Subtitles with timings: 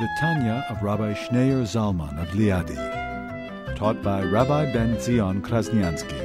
[0.00, 2.74] The Tanya of Rabbi Schneur Zalman of Liadi,
[3.76, 6.18] taught by Rabbi Ben Zion Krasniansky.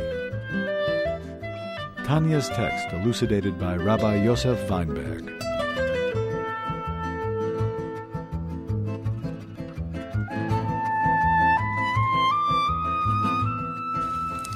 [2.04, 5.32] Tanya's text elucidated by Rabbi Yosef Weinberg.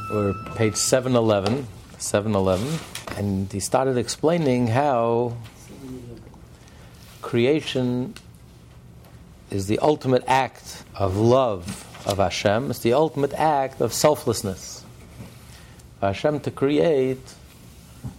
[0.09, 1.67] We're page 711,
[1.99, 2.79] 711,
[3.17, 5.37] and he started explaining how
[7.21, 8.15] creation
[9.51, 12.69] is the ultimate act of love of Hashem.
[12.69, 14.83] It's the ultimate act of selflessness.
[15.99, 17.33] For Hashem to create,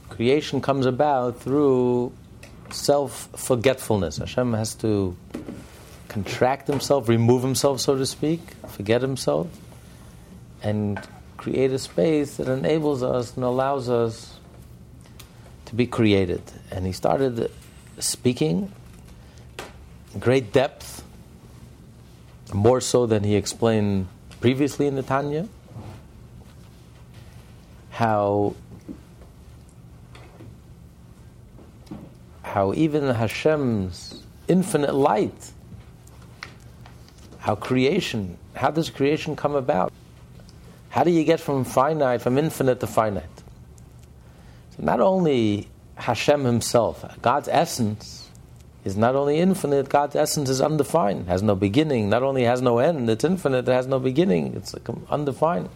[0.08, 2.12] creation comes about through
[2.70, 4.18] self forgetfulness.
[4.18, 5.16] Hashem has to
[6.08, 9.48] contract himself, remove himself, so to speak, forget himself,
[10.62, 11.00] and
[11.36, 14.38] create a space that enables us and allows us
[15.66, 16.40] to be created.
[16.70, 17.50] And he started
[17.98, 18.72] speaking
[20.12, 20.93] in great depth,
[22.52, 24.08] more so than he explained
[24.40, 25.48] previously in the Tanya,
[27.90, 28.54] how
[32.42, 35.52] how even Hashem's infinite light,
[37.38, 39.92] how creation, how does creation come about?
[40.90, 43.24] How do you get from finite, from infinite to finite?
[44.76, 48.30] So not only Hashem himself, God's essence
[48.84, 52.78] is not only infinite, God's essence is undefined, has no beginning, not only has no
[52.78, 54.74] end, it's infinite, it has no beginning, it's
[55.10, 55.70] undefined.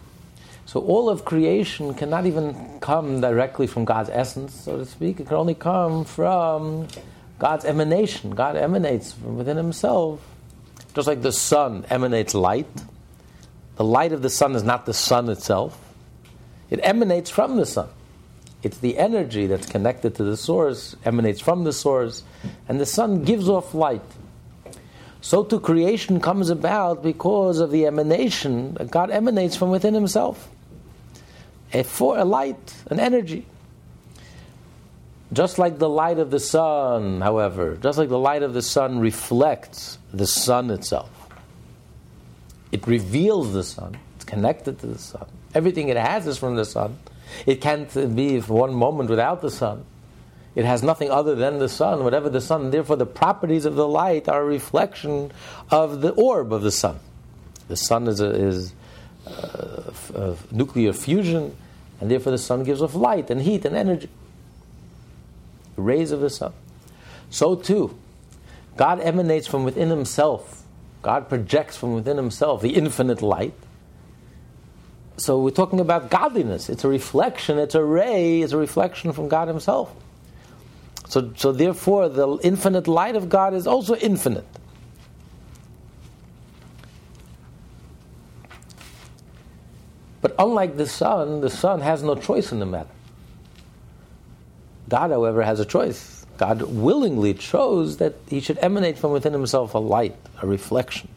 [0.65, 5.19] So all of creation cannot even come directly from God's essence, so to speak.
[5.19, 6.87] It can only come from
[7.39, 8.35] God's emanation.
[8.35, 10.21] God emanates from within himself.
[10.93, 12.67] Just like the sun emanates light,
[13.77, 15.79] the light of the sun is not the sun itself,
[16.69, 17.89] it emanates from the sun.
[18.61, 22.23] It's the energy that's connected to the source, emanates from the source,
[22.67, 24.01] and the sun gives off light.
[25.21, 28.73] So too, creation comes about because of the emanation.
[28.89, 30.49] God emanates from within Himself.
[31.73, 33.45] A, for a light, an energy.
[35.31, 38.99] Just like the light of the sun, however, just like the light of the sun
[38.99, 41.11] reflects the sun itself,
[42.71, 43.97] it reveals the sun.
[44.15, 45.27] It's connected to the sun.
[45.53, 46.97] Everything it has is from the sun.
[47.45, 49.85] It can't be for one moment without the sun.
[50.55, 52.71] It has nothing other than the sun, whatever the sun.
[52.71, 55.31] Therefore, the properties of the light are a reflection
[55.69, 56.99] of the orb of the sun.
[57.67, 58.73] The sun is, a, is
[59.27, 61.55] uh, a nuclear fusion,
[62.01, 64.09] and therefore the sun gives off light and heat and energy.
[65.75, 66.53] The rays of the sun.
[67.29, 67.97] So too,
[68.75, 70.63] God emanates from within Himself.
[71.03, 73.53] God projects from within Himself the infinite light
[75.19, 76.69] so we're talking about godliness.
[76.69, 79.93] It's a reflection, it's a ray, it's a reflection from God Himself.
[81.07, 84.45] So, so therefore, the infinite light of God is also infinite.
[90.21, 92.89] But unlike the sun, the sun has no choice in the matter.
[94.87, 96.25] God, however, has a choice.
[96.37, 101.09] God willingly chose that he should emanate from within himself a light, a reflection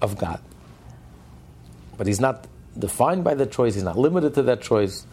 [0.00, 0.40] of God.
[2.00, 2.46] But he's not
[2.78, 5.04] defined by that choice, he's not limited to that choice.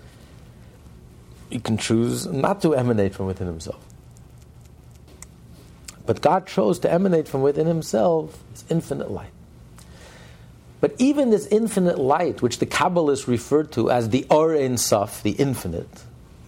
[1.50, 3.84] He can choose not to emanate from within himself.
[6.06, 9.34] But God chose to emanate from within himself this infinite light.
[10.80, 15.22] But even this infinite light, which the Kabbalists referred to as the Or Ein Sof,
[15.22, 16.04] the infinite,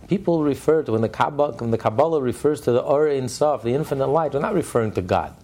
[0.08, 3.64] people refer to when the Kabbalah, when the Kabbalah refers to the Or Ein Sof,
[3.64, 5.36] the infinite light, they're not referring to God,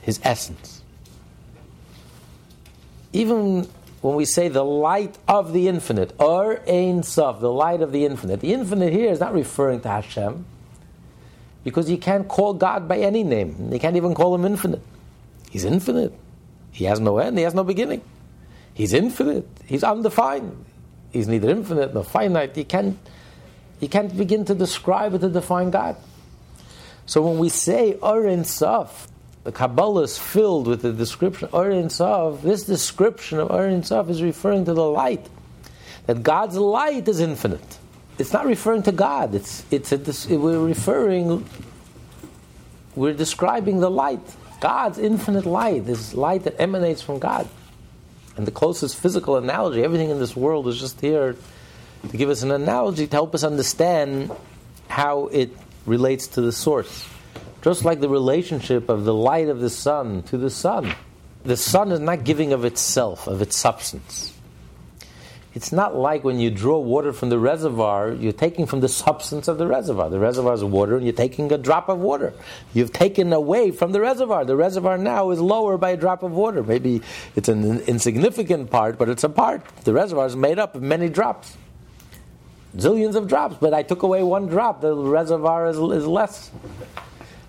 [0.00, 0.80] His essence.
[3.12, 3.68] Even
[4.00, 8.06] when we say the light of the infinite, or Ein Sof, the light of the
[8.06, 8.40] infinite.
[8.40, 10.44] The infinite here is not referring to Hashem,
[11.64, 13.70] because you can't call God by any name.
[13.72, 14.82] You can't even call him infinite.
[15.50, 16.14] He's infinite.
[16.70, 18.02] He has no end, he has no beginning.
[18.72, 20.64] He's infinite, he's undefined.
[21.12, 22.56] He's neither infinite nor finite.
[22.56, 22.96] You can't,
[23.80, 25.96] you can't begin to describe or to define God.
[27.04, 29.08] So when we say Or Ein Sof,
[29.44, 32.42] the Kabbalah is filled with the description of Or Ein Sof.
[32.42, 35.26] This description of Or Ein Sof is referring to the light.
[36.06, 37.78] That God's light is infinite.
[38.18, 39.34] It's not referring to God.
[39.34, 41.46] It's, it's a, we're referring,
[42.94, 44.20] we're describing the light.
[44.60, 47.48] God's infinite light, this light that emanates from God.
[48.36, 51.34] And the closest physical analogy, everything in this world is just here
[52.10, 54.30] to give us an analogy to help us understand
[54.88, 55.50] how it
[55.86, 57.08] relates to the source.
[57.62, 60.94] Just like the relationship of the light of the sun to the sun.
[61.44, 64.34] The sun is not giving of itself, of its substance.
[65.52, 69.48] It's not like when you draw water from the reservoir, you're taking from the substance
[69.48, 70.08] of the reservoir.
[70.08, 72.32] The reservoir is water, and you're taking a drop of water.
[72.72, 74.44] You've taken away from the reservoir.
[74.44, 76.62] The reservoir now is lower by a drop of water.
[76.62, 77.02] Maybe
[77.34, 79.66] it's an insignificant part, but it's a part.
[79.82, 81.56] The reservoir is made up of many drops.
[82.76, 84.80] Zillions of drops, but I took away one drop.
[84.80, 86.52] The reservoir is, is less.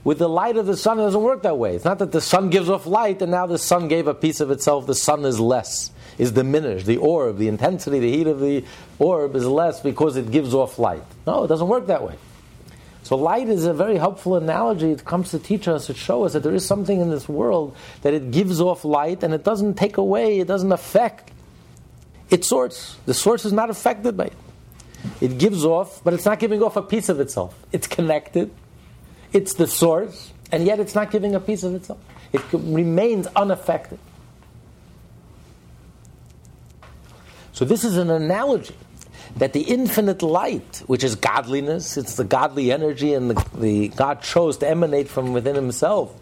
[0.04, 1.76] With the light of the sun, it doesn't work that way.
[1.76, 4.40] It's not that the sun gives off light and now the sun gave a piece
[4.40, 6.86] of itself, the sun is less is diminished.
[6.86, 8.64] The orb, the intensity, the heat of the
[9.00, 11.04] orb is less because it gives off light.
[11.26, 12.16] No, it doesn't work that way.
[13.04, 14.92] So light is a very helpful analogy.
[14.92, 17.76] It comes to teach us, to show us that there is something in this world
[18.04, 21.32] that it gives off light and it doesn't take away, it doesn't affect
[22.30, 22.98] its source.
[23.08, 24.38] The source is not affected by it.
[25.20, 27.58] It gives off, but it's not giving off a piece of itself.
[27.72, 28.52] It's connected.
[29.34, 32.00] It's the source, and yet it's not giving a piece of itself.
[32.34, 34.00] It remains unaffected.
[37.54, 38.76] So this is an analogy
[39.38, 44.22] that the infinite light, which is godliness, it's the godly energy and the, the, God
[44.22, 46.14] chose to emanate from within himself,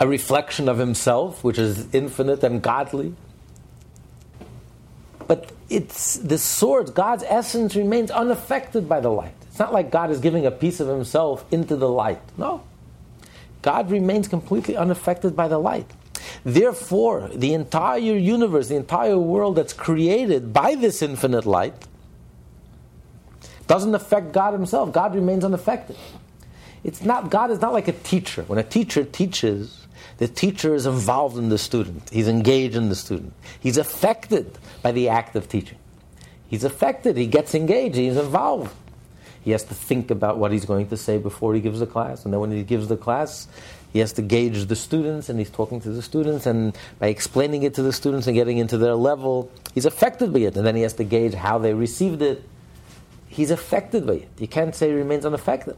[0.00, 3.14] a reflection of himself, which is infinite and godly.
[5.26, 9.34] But it's the source, God's essence remains unaffected by the light.
[9.54, 12.20] It's not like God is giving a piece of himself into the light.
[12.36, 12.64] No.
[13.62, 15.88] God remains completely unaffected by the light.
[16.42, 21.86] Therefore, the entire universe, the entire world that's created by this infinite light,
[23.68, 24.90] doesn't affect God Himself.
[24.90, 25.94] God remains unaffected.
[26.82, 28.42] It's not God is not like a teacher.
[28.48, 29.86] When a teacher teaches,
[30.18, 32.10] the teacher is involved in the student.
[32.10, 33.32] He's engaged in the student.
[33.60, 35.78] He's affected by the act of teaching.
[36.48, 37.16] He's affected.
[37.16, 37.94] He gets engaged.
[37.94, 38.74] He's involved.
[39.44, 42.24] He has to think about what he's going to say before he gives the class,
[42.24, 43.46] and then when he gives the class,
[43.94, 46.46] he has to gauge the students and he's talking to the students.
[46.46, 50.40] And by explaining it to the students and getting into their level he's affected by
[50.40, 50.56] it.
[50.56, 52.42] And then he has to gauge how they received it.
[53.28, 54.28] He's affected by it.
[54.36, 55.76] You can't say he remains unaffected.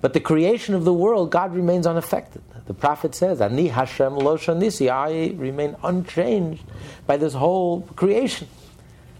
[0.00, 2.40] But the creation of the world god remains unaffected.
[2.64, 4.90] The prophet says ani hashem lo shanisi.
[4.90, 6.64] I remain unchanged
[7.06, 8.48] by this whole creation.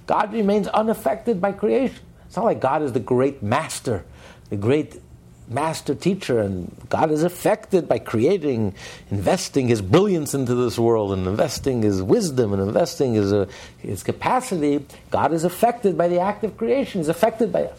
[0.06, 2.00] God remains unaffected by creation
[2.34, 4.04] it's not like god is the great master
[4.50, 5.00] the great
[5.48, 8.74] master teacher, and God is affected by creating,
[9.10, 13.46] investing his brilliance into this world, and investing his wisdom, and investing his, uh,
[13.78, 14.84] his capacity.
[15.10, 17.78] God is affected by the act of creation, he's affected by us.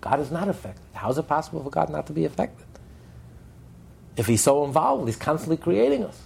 [0.00, 0.82] God is not affected.
[0.94, 2.66] How is it possible for God not to be affected?
[4.16, 6.22] If he's so involved, he's constantly creating us.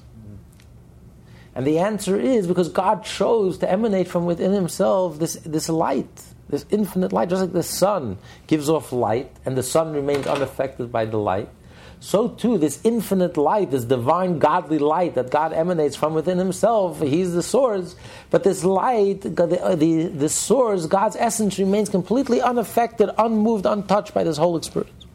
[1.60, 6.08] And the answer is because God chose to emanate from within himself this, this light
[6.48, 8.16] this infinite light, just like the sun
[8.46, 11.50] gives off light and the sun remains unaffected by the light,
[12.00, 17.00] so too this infinite light, this divine godly light that God emanates from within himself,
[17.02, 17.94] he's the source,
[18.30, 24.14] but this light, the, uh, the, the source, God's essence remains completely unaffected, unmoved, untouched
[24.14, 25.06] by this whole experience.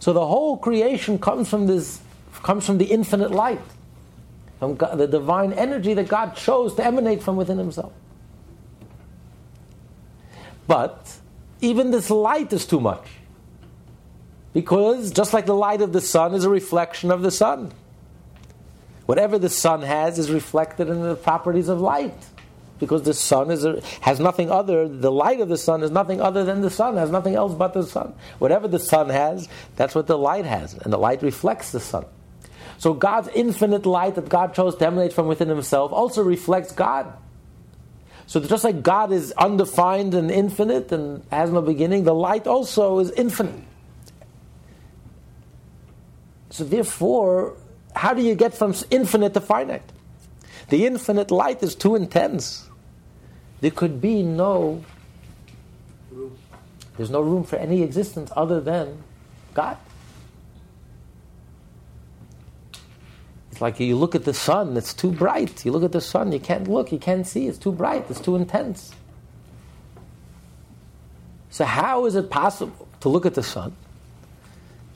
[0.00, 2.00] So the whole creation comes from this,
[2.42, 3.60] comes from the infinite light,
[4.58, 7.92] from God, the divine energy that God chose to emanate from within himself.
[10.66, 11.12] But
[11.60, 13.06] even this light is too much.
[14.52, 17.72] Because just like the light of the sun is a reflection of the sun,
[19.04, 22.16] whatever the sun has is reflected in the properties of light.
[22.78, 26.20] Because the sun is a, has nothing other, the light of the sun is nothing
[26.20, 28.14] other than the sun, has nothing else but the sun.
[28.38, 32.04] Whatever the sun has, that's what the light has, and the light reflects the sun.
[32.78, 37.12] So God's infinite light that God chose to emanate from within Himself also reflects God.
[38.26, 42.98] So just like God is undefined and infinite and has no beginning, the light also
[42.98, 43.62] is infinite.
[46.50, 47.56] So therefore,
[47.94, 49.92] how do you get from infinite to finite?
[50.68, 52.68] The infinite light is too intense.
[53.60, 54.84] There could be no
[56.96, 59.02] there's no room for any existence other than
[59.52, 59.76] God.
[63.56, 65.64] It's like you look at the sun, it's too bright.
[65.64, 68.20] You look at the sun, you can't look, you can't see, it's too bright, it's
[68.20, 68.92] too intense.
[71.48, 73.74] So, how is it possible to look at the sun?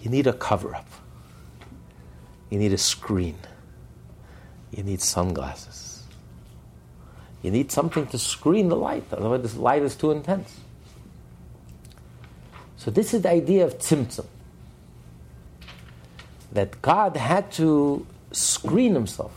[0.02, 0.86] You need a cover up,
[2.50, 3.38] you need a screen,
[4.76, 6.02] you need sunglasses,
[7.40, 10.60] you need something to screen the light, otherwise, the light is too intense.
[12.76, 14.26] So, this is the idea of tzimtzum.
[16.52, 19.32] that God had to screen himself.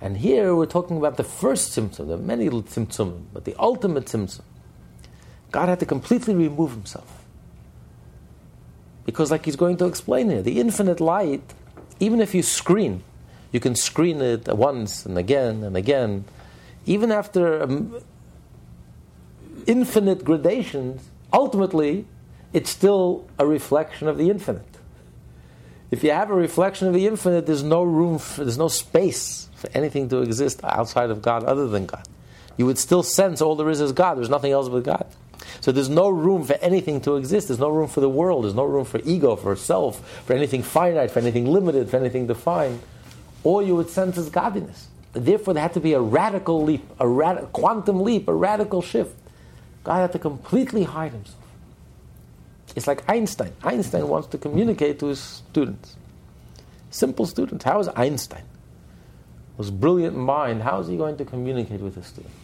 [0.00, 4.42] And here we're talking about the first tzimtzum, are many tzimtzumim, but the ultimate tzimtzum.
[5.50, 7.24] God had to completely remove himself.
[9.04, 11.54] Because, like he's going to explain here, the infinite light,
[12.00, 13.02] even if you screen,
[13.52, 16.24] you can screen it once and again and again,
[16.84, 17.96] even after um,
[19.66, 22.06] infinite gradations, ultimately,
[22.52, 24.75] it's still a reflection of the infinite.
[25.90, 29.48] If you have a reflection of the infinite, there's no room, for, there's no space
[29.54, 32.06] for anything to exist outside of God other than God.
[32.56, 34.16] You would still sense all there is is God.
[34.16, 35.06] There's nothing else but God.
[35.60, 37.48] So there's no room for anything to exist.
[37.48, 38.44] There's no room for the world.
[38.44, 42.26] There's no room for ego, for self, for anything finite, for anything limited, for anything
[42.26, 42.80] defined.
[43.44, 44.88] All you would sense is godliness.
[45.12, 49.14] Therefore, there had to be a radical leap, a rad- quantum leap, a radical shift.
[49.84, 51.45] God had to completely hide himself.
[52.76, 53.52] It's like Einstein.
[53.64, 55.96] Einstein wants to communicate to his students.
[56.90, 57.64] Simple students.
[57.64, 58.44] How is Einstein?
[59.56, 62.36] His brilliant mind, how is he going to communicate with his students?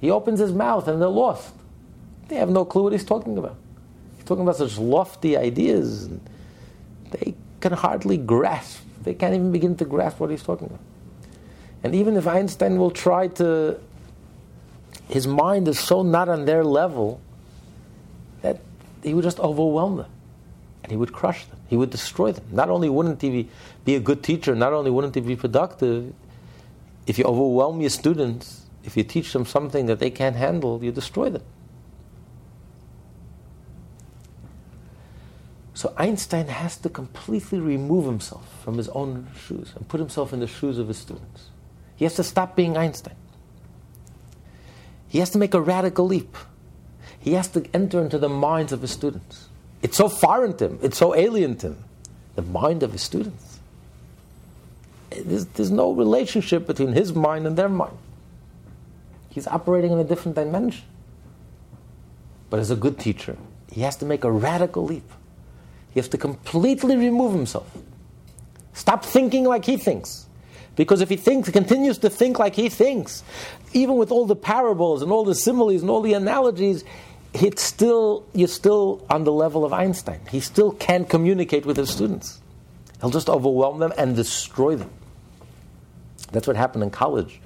[0.00, 1.52] He opens his mouth and they're lost.
[2.28, 3.56] They have no clue what he's talking about.
[4.16, 6.20] He's talking about such lofty ideas, and
[7.10, 8.80] they can hardly grasp.
[9.02, 10.80] They can't even begin to grasp what he's talking about.
[11.82, 13.78] And even if Einstein will try to,
[15.08, 17.20] his mind is so not on their level
[18.42, 18.60] that
[19.02, 20.10] he would just overwhelm them
[20.82, 21.58] and he would crush them.
[21.68, 22.44] He would destroy them.
[22.50, 23.48] Not only wouldn't he
[23.84, 26.12] be, a good teacher, not only wouldn't he be productive,
[27.06, 30.92] if you overwhelm your students, if you teach them something that they can't handle, you
[30.92, 31.42] destroy them.
[35.74, 40.40] So Einstein has to completely remove himself from his own shoes and put himself in
[40.40, 41.48] the shoes of his students.
[41.96, 43.16] He has to stop being Einstein.
[45.08, 46.36] He has to make a radical leap
[47.20, 49.48] he has to enter into the minds of his students.
[49.82, 51.84] It's so foreign to him, it's so alien to him,
[52.34, 53.60] the mind of his students.
[55.10, 57.96] There's, there's no relationship between his mind and their mind.
[59.30, 60.84] He's operating in a different dimension.
[62.48, 63.36] But as a good teacher,
[63.70, 65.08] he has to make a radical leap.
[65.92, 67.70] He has to completely remove himself.
[68.72, 70.26] Stop thinking like he thinks.
[70.76, 73.22] Because if he thinks, continues to think like he thinks,
[73.72, 76.84] even with all the parables and all the similes and all the analogies,
[77.32, 80.20] it's still you're still on the level of Einstein.
[80.30, 82.40] He still can't communicate with his students.
[83.00, 84.90] He'll just overwhelm them and destroy them.
[86.32, 87.40] That's what happened in college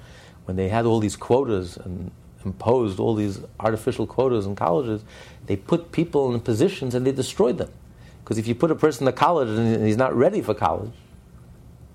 [0.45, 2.11] when they had all these quotas and
[2.43, 5.03] imposed all these artificial quotas in colleges.
[5.47, 7.71] They put people in positions and they destroyed them.
[8.23, 10.93] Because if you put a person in college and he's not ready for college,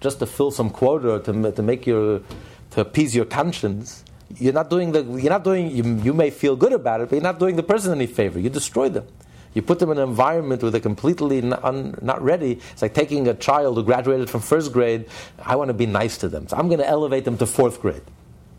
[0.00, 2.23] just to fill some quota to, to make your
[2.70, 4.04] to appease your conscience,
[4.37, 7.16] you're not doing the you're not doing you, you may feel good about it, but
[7.16, 8.38] you're not doing the person any favor.
[8.38, 9.06] You destroy them.
[9.54, 12.60] You put them in an environment where they're completely not, un, not, ready.
[12.72, 15.06] It's like taking a child who graduated from first grade.
[15.44, 17.80] I want to be nice to them, so I'm going to elevate them to fourth
[17.80, 18.02] grade.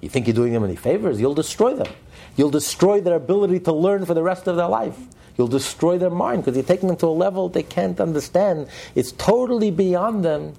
[0.01, 1.21] You think you're doing them any favors?
[1.21, 1.87] You'll destroy them.
[2.35, 4.97] You'll destroy their ability to learn for the rest of their life.
[5.37, 8.67] You'll destroy their mind because you're taking them to a level they can't understand.
[8.95, 10.53] It's totally beyond them.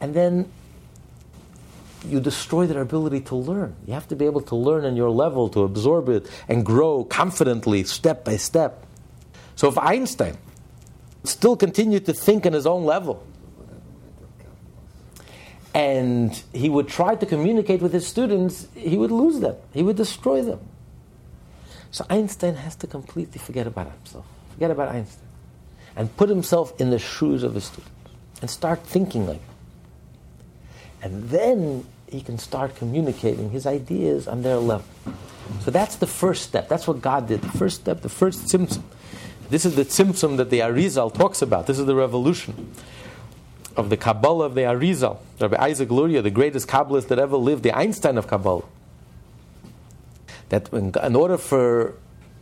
[0.00, 0.50] And then
[2.06, 3.76] you destroy their ability to learn.
[3.86, 7.04] You have to be able to learn in your level, to absorb it, and grow
[7.04, 8.86] confidently, step by step.
[9.56, 10.38] So if Einstein
[11.24, 13.26] still continued to think in his own level,
[15.74, 19.96] and he would try to communicate with his students, he would lose them, he would
[19.96, 20.60] destroy them.
[21.90, 25.28] So Einstein has to completely forget about himself, forget about Einstein,
[25.96, 27.92] and put himself in the shoes of his students,
[28.40, 29.42] and start thinking like
[31.02, 34.86] and then he can start communicating his ideas on their level.
[35.60, 36.68] So that's the first step.
[36.68, 37.42] That's what God did.
[37.42, 38.82] The first step, the first tzimtzum.
[39.48, 41.66] This is the tzimtzum that the Arizal talks about.
[41.66, 42.72] This is the revolution
[43.76, 45.18] of the Kabbalah of the Arizal.
[45.40, 48.64] Rabbi Isaac Luria, the greatest Kabbalist that ever lived, the Einstein of Kabbalah.
[50.50, 51.94] That in order for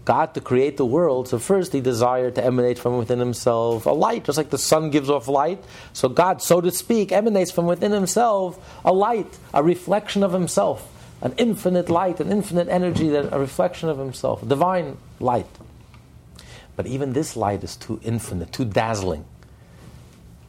[0.09, 3.91] God to create the world, so first he desired to emanate from within himself a
[3.91, 5.63] light, just like the sun gives off light.
[5.93, 10.91] So God, so to speak, emanates from within himself a light, a reflection of himself,
[11.21, 15.45] an infinite light, an infinite energy, that a reflection of himself, divine light.
[16.75, 19.27] But even this light is too infinite, too dazzling.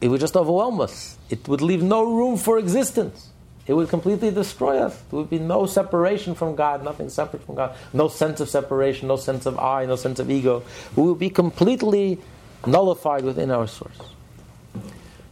[0.00, 1.18] It would just overwhelm us.
[1.28, 3.29] It would leave no room for existence
[3.70, 5.00] it would completely destroy us.
[5.10, 9.06] There would be no separation from God, nothing separate from God, no sense of separation,
[9.06, 10.64] no sense of I, no sense of ego.
[10.96, 12.18] We would be completely
[12.66, 13.96] nullified within our source.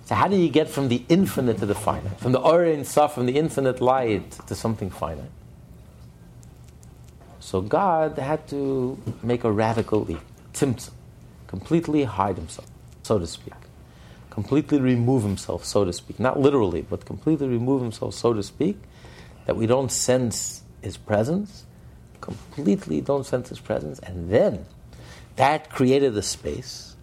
[0.04, 2.20] So, how do you get from the infinite to the finite?
[2.20, 5.32] From the Ein Sof, from the infinite light, to something finite?
[7.40, 10.20] So, God had to make a radical leap,
[10.54, 10.92] tzimtzum,
[11.48, 12.68] completely hide himself,
[13.02, 13.57] so to speak.
[14.38, 16.20] Completely remove himself, so to speak.
[16.20, 18.76] Not literally, but completely remove himself, so to speak,
[19.46, 21.66] that we don't sense his presence,
[22.20, 24.64] completely don't sense his presence, and then
[25.34, 26.94] that created the space.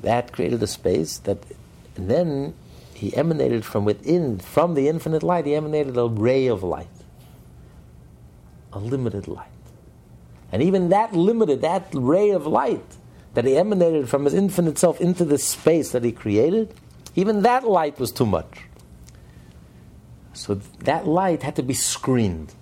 [0.00, 1.44] That created the space that,
[1.94, 2.54] then
[2.94, 6.96] he emanated from within, from the infinite light, he emanated a ray of light,
[8.72, 9.48] a limited light.
[10.50, 12.96] And even that limited, that ray of light
[13.34, 16.74] that he emanated from his infinite self into the space that he created,
[17.14, 18.62] even that light was too much.
[20.32, 22.54] So that light had to be screened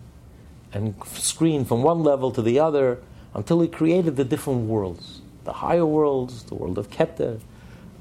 [0.73, 2.99] and screened from one level to the other
[3.35, 7.41] until he created the different worlds the higher worlds, the world of Keter,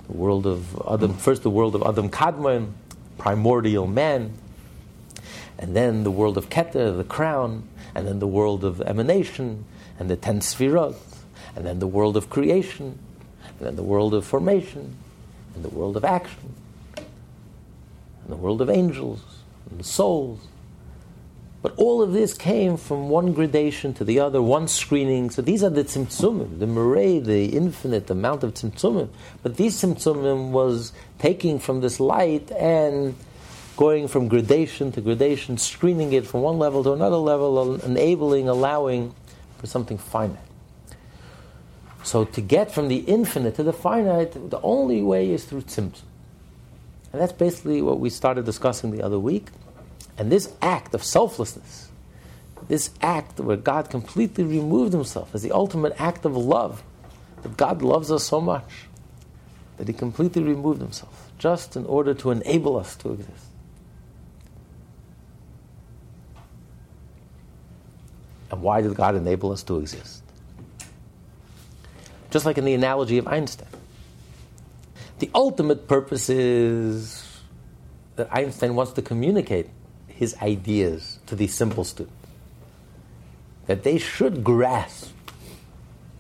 [0.08, 2.74] the world of Adam, first the world of Adam Kadmon,
[3.18, 4.34] primordial man,
[5.58, 9.64] and then the world of Keter, the crown, and then the world of emanation,
[9.98, 10.96] and the ten sfirot,
[11.58, 13.00] and then the world of creation,
[13.58, 14.96] and then the world of formation,
[15.56, 16.54] and the world of action,
[16.96, 19.22] and the world of angels,
[19.72, 20.40] and souls.
[21.64, 25.32] But all of this came from one gradation to the other, one screening.
[25.32, 29.10] So these are the tzimtzumim, the murray, the infinite amount of tzimtzumim.
[29.42, 33.16] But these tzimtzumim was taking from this light and
[33.78, 39.16] going from gradation to gradation, screening it from one level to another level, enabling, allowing
[39.58, 40.47] for something finite.
[42.04, 46.04] So to get from the infinite to the finite, the only way is through tzimtzum.
[47.12, 49.48] And that's basically what we started discussing the other week.
[50.18, 51.90] And this act of selflessness,
[52.68, 56.84] this act where God completely removed himself as the ultimate act of love,
[57.44, 58.88] that God loves us so much
[59.78, 63.46] that he completely removed himself just in order to enable us to exist.
[68.50, 70.17] And why did God enable us to exist?
[72.38, 73.68] Just like in the analogy of Einstein.
[75.18, 77.42] The ultimate purpose is
[78.16, 79.72] that Einstein wants to communicate
[80.06, 82.14] his ideas to these simple students.
[83.66, 85.12] That they should grasp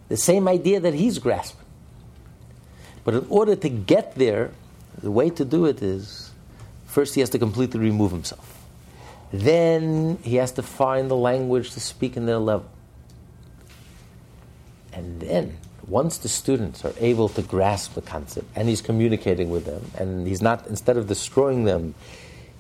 [0.09, 1.67] the same idea that he's grasping.
[3.03, 4.49] But in order to get there,
[4.99, 6.31] the way to do it is
[6.87, 8.65] first he has to completely remove himself.
[9.31, 12.71] Then he has to find the language to speak in their level.
[14.91, 19.65] And then, once the students are able to grasp the concept and he's communicating with
[19.65, 21.95] them, and he's not, instead of destroying them,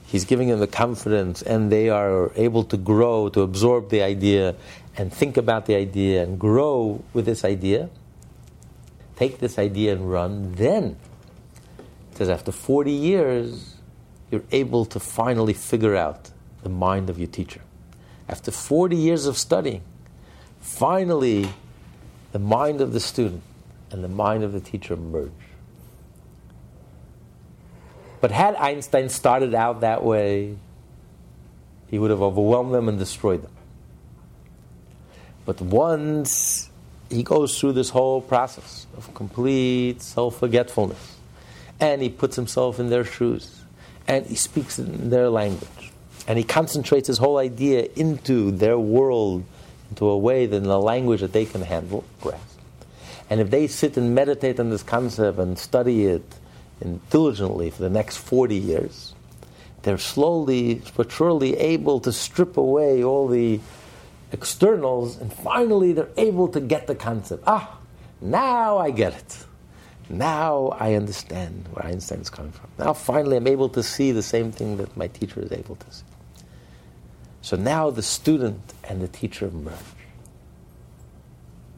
[0.05, 4.55] he's giving them the confidence and they are able to grow, to absorb the idea
[4.95, 7.89] and think about the idea and grow with this idea,
[9.17, 10.95] take this idea and run, then,
[12.11, 13.75] it says after 40 years,
[14.31, 16.31] you're able to finally figure out
[16.63, 17.61] the mind of your teacher.
[18.29, 19.83] After 40 years of studying,
[20.59, 21.49] finally,
[22.31, 23.43] the mind of the student
[23.91, 25.31] and the mind of the teacher merge.
[28.19, 30.57] But had Einstein started out that way,
[31.89, 33.51] he would have overwhelmed them and destroyed them.
[35.45, 36.69] But once
[37.09, 41.15] he goes through this whole process of complete self forgetfulness,
[41.79, 43.61] and he puts himself in their shoes,
[44.07, 45.91] and he speaks in their language,
[46.27, 49.45] and he concentrates his whole idea into their world,
[49.89, 52.59] into a way, that in a language that they can handle, grasp.
[53.29, 56.23] And if they sit and meditate on this concept and study it
[57.09, 59.13] diligently for the next 40 years,
[59.83, 63.59] they're slowly but surely able to strip away all the
[64.31, 67.43] externals, and finally they're able to get the concept.
[67.47, 67.77] Ah,
[68.19, 69.45] now I get it.
[70.09, 72.69] Now I understand where Einstein is coming from.
[72.77, 75.91] Now finally I'm able to see the same thing that my teacher is able to
[75.91, 76.03] see.
[77.41, 79.75] So now the student and the teacher merge.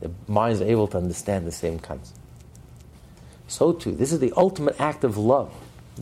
[0.02, 2.18] The minds are able to understand the same concept.
[3.48, 5.54] So too, this is the ultimate act of love.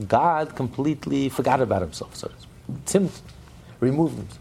[0.08, 2.90] God completely forgot about himself, so to speak.
[2.90, 3.10] Him,
[3.80, 4.40] removed himself.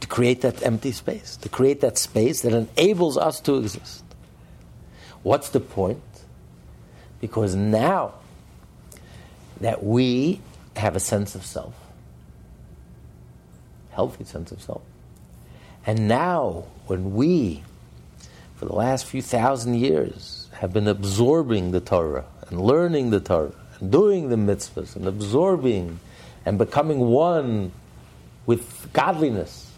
[0.00, 4.04] To create that empty space, to create that space that enables us to exist.
[5.22, 6.00] What's the point?
[7.20, 8.14] Because now
[9.60, 10.40] that we
[10.76, 11.74] have a sense of self,
[13.90, 14.82] healthy sense of self,
[15.86, 17.62] and now when we,
[18.56, 23.54] for the last few thousand years, have been absorbing the Torah and learning the Torah
[23.78, 25.98] and doing the mitzvahs and absorbing
[26.44, 27.72] and becoming one
[28.46, 29.72] with godliness.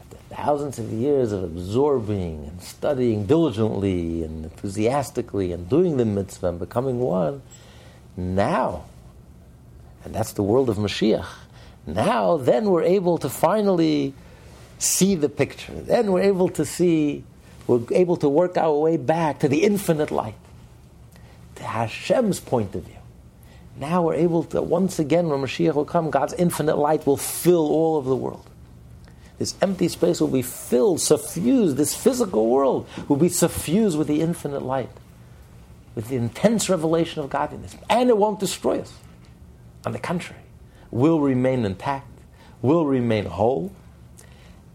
[0.00, 6.48] After thousands of years of absorbing and studying diligently and enthusiastically and doing the mitzvah
[6.48, 7.42] and becoming one,
[8.16, 8.84] now,
[10.04, 11.26] and that's the world of Mashiach,
[11.94, 14.14] now then we're able to finally
[14.78, 15.72] see the picture.
[15.72, 17.24] Then we're able to see
[17.66, 20.34] we're able to work our way back to the infinite light.
[21.56, 22.94] To Hashem's point of view.
[23.76, 27.68] Now we're able to, once again, when Mashiach will come, God's infinite light will fill
[27.68, 28.48] all of the world.
[29.38, 34.20] This empty space will be filled, suffused, this physical world will be suffused with the
[34.20, 34.90] infinite light,
[35.94, 37.76] with the intense revelation of godliness.
[37.88, 38.92] And it won't destroy us.
[39.86, 40.42] On the contrary,
[40.90, 42.08] will remain intact,
[42.62, 43.72] will remain whole,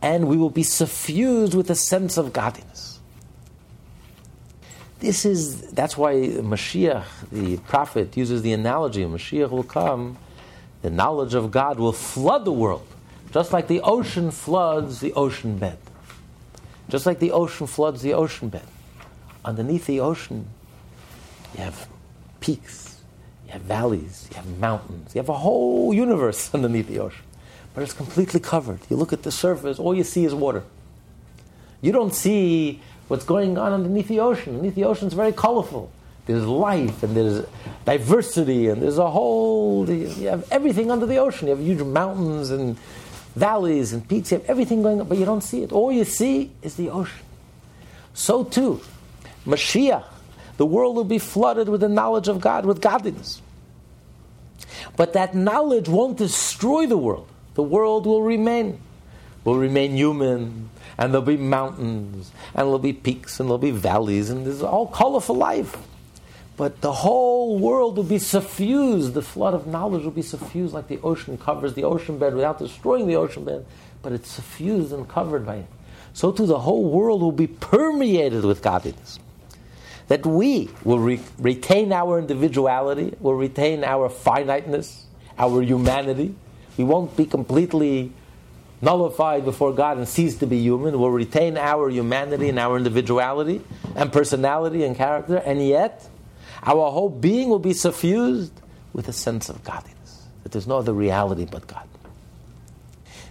[0.01, 2.99] and we will be suffused with a sense of godliness.
[4.99, 10.17] This is that's why Mashiach, the prophet, uses the analogy: Mashiach will come,
[10.81, 12.87] the knowledge of God will flood the world,
[13.31, 15.77] just like the ocean floods the ocean bed.
[16.89, 18.67] Just like the ocean floods the ocean bed.
[19.43, 20.47] Underneath the ocean,
[21.53, 21.87] you have
[22.39, 22.92] peaks,
[23.53, 27.23] you have valleys, you have mountains, you have a whole universe underneath the ocean.
[27.73, 28.79] But it's completely covered.
[28.89, 30.63] You look at the surface, all you see is water.
[31.81, 34.53] You don't see what's going on underneath the ocean.
[34.53, 35.91] Underneath the ocean is very colorful.
[36.25, 37.45] There's life and there's
[37.85, 41.47] diversity and there's a whole, you have everything under the ocean.
[41.47, 42.77] You have huge mountains and
[43.35, 44.31] valleys and peaks.
[44.31, 45.71] You have everything going on, but you don't see it.
[45.71, 47.19] All you see is the ocean.
[48.13, 48.81] So too,
[49.45, 50.05] Mashiach,
[50.57, 53.41] the world will be flooded with the knowledge of God, with godliness.
[54.95, 57.27] But that knowledge won't destroy the world.
[57.55, 58.79] The world will remain,
[59.43, 64.29] will remain human, and there'll be mountains, and there'll be peaks, and there'll be valleys,
[64.29, 65.75] and there's all colorful life.
[66.55, 70.87] But the whole world will be suffused, the flood of knowledge will be suffused like
[70.87, 73.65] the ocean covers the ocean bed without destroying the ocean bed,
[74.03, 75.65] but it's suffused and covered by it.
[76.13, 79.19] So too, the whole world will be permeated with godliness.
[80.13, 85.07] That we will re- retain our individuality, will retain our finiteness,
[85.39, 86.35] our humanity.
[86.77, 88.11] We won't be completely
[88.79, 93.63] nullified before God and cease to be human, We'll retain our humanity and our individuality
[93.95, 96.07] and personality and character, and yet
[96.61, 98.53] our whole being will be suffused
[98.93, 101.87] with a sense of godliness, that there's no other reality but God.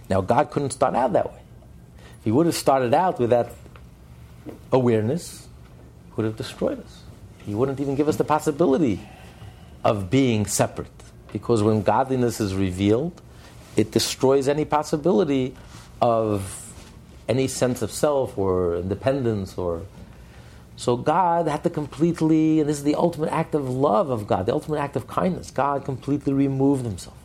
[0.09, 1.39] Now, God couldn't start out that way.
[2.25, 3.53] He would have started out with that
[4.73, 5.42] awareness,
[6.15, 7.03] would have destroyed us.
[7.45, 8.99] He wouldn't even give us the possibility
[9.83, 10.91] of being separate.
[11.31, 13.21] Because when godliness is revealed,
[13.75, 15.55] it destroys any possibility
[16.01, 16.59] of
[17.27, 19.83] any sense of self or independence or
[20.75, 24.47] so God had to completely, and this is the ultimate act of love of God,
[24.47, 25.51] the ultimate act of kindness.
[25.51, 27.15] God completely removed himself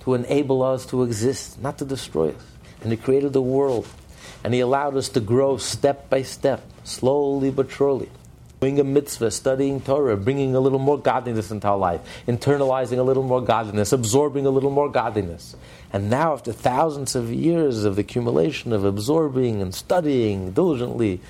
[0.00, 2.42] to enable us to exist, not to destroy us.
[2.82, 3.86] And he created the world.
[4.46, 8.08] And he allowed us to grow step by step, slowly but surely
[8.60, 13.02] doing a mitzvah, studying Torah, bringing a little more godliness into our life, internalizing a
[13.02, 15.56] little more godliness, absorbing a little more godliness.
[15.92, 21.20] And now, after thousands of years of the accumulation of absorbing and studying diligently,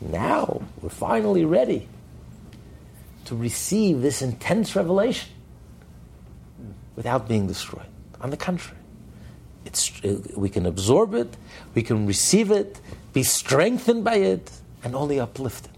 [0.00, 1.86] now we're finally ready
[3.26, 5.28] to receive this intense revelation
[6.96, 7.92] without being destroyed.
[8.22, 8.80] On the contrary,
[9.64, 11.36] it's, uh, we can absorb it,
[11.74, 12.80] we can receive it,
[13.12, 14.50] be strengthened by it,
[14.82, 15.72] and only uplifted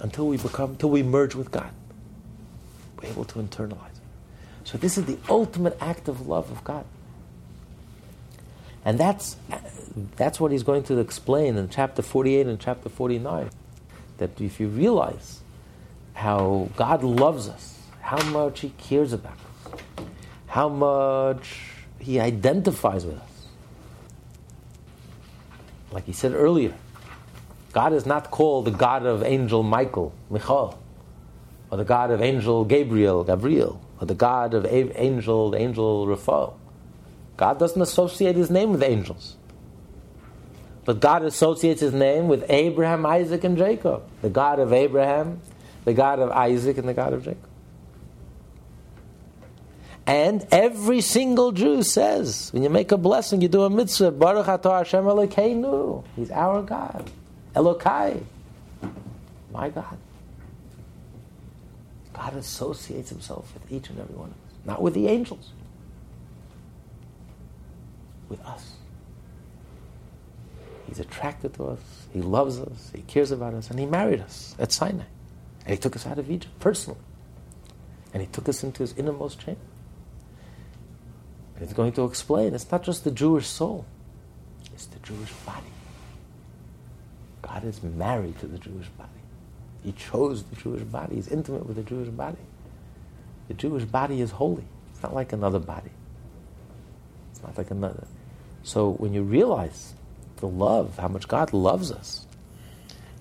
[0.00, 1.70] until we become, until we merge with God.
[3.00, 4.02] We're able to internalize it.
[4.64, 6.84] So this is the ultimate act of love of God.
[8.84, 9.36] And that's,
[10.16, 13.50] that's what he's going to explain in chapter 48 and chapter 49.
[14.18, 15.40] That if you realize
[16.14, 20.06] how God loves us, how much he cares about us,
[20.46, 21.71] how much
[22.02, 23.46] he identifies with us.
[25.92, 26.74] Like he said earlier,
[27.72, 30.78] God is not called the God of angel Michael, Michal,
[31.70, 36.58] or the God of angel Gabriel, Gabriel, or the God of angel, angel Raphael.
[37.36, 39.36] God doesn't associate his name with angels.
[40.84, 44.02] But God associates his name with Abraham, Isaac, and Jacob.
[44.20, 45.40] The God of Abraham,
[45.84, 47.48] the God of Isaac, and the God of Jacob.
[50.06, 54.46] And every single Jew says, when you make a blessing, you do a mitzvah, Baruch
[54.46, 56.04] atah Hashem Elokeinu.
[56.16, 57.08] He's our God.
[57.54, 58.22] Elokai,
[59.52, 59.98] my God.
[62.12, 65.50] God associates himself with each and every one of us, not with the angels,
[68.28, 68.72] with us.
[70.86, 71.80] He's attracted to us,
[72.12, 75.04] he loves us, he cares about us, and he married us at Sinai.
[75.64, 77.00] And he took us out of Egypt personally.
[78.12, 79.60] And he took us into his innermost chamber.
[81.62, 83.86] He's going to explain it's not just the Jewish soul,
[84.72, 85.66] it's the Jewish body.
[87.42, 89.10] God is married to the Jewish body.
[89.84, 91.16] He chose the Jewish body.
[91.16, 92.38] He's intimate with the Jewish body.
[93.48, 94.64] The Jewish body is holy.
[94.92, 95.90] It's not like another body.
[97.32, 98.06] It's not like another.
[98.62, 99.94] So when you realize
[100.36, 102.26] the love, how much God loves us,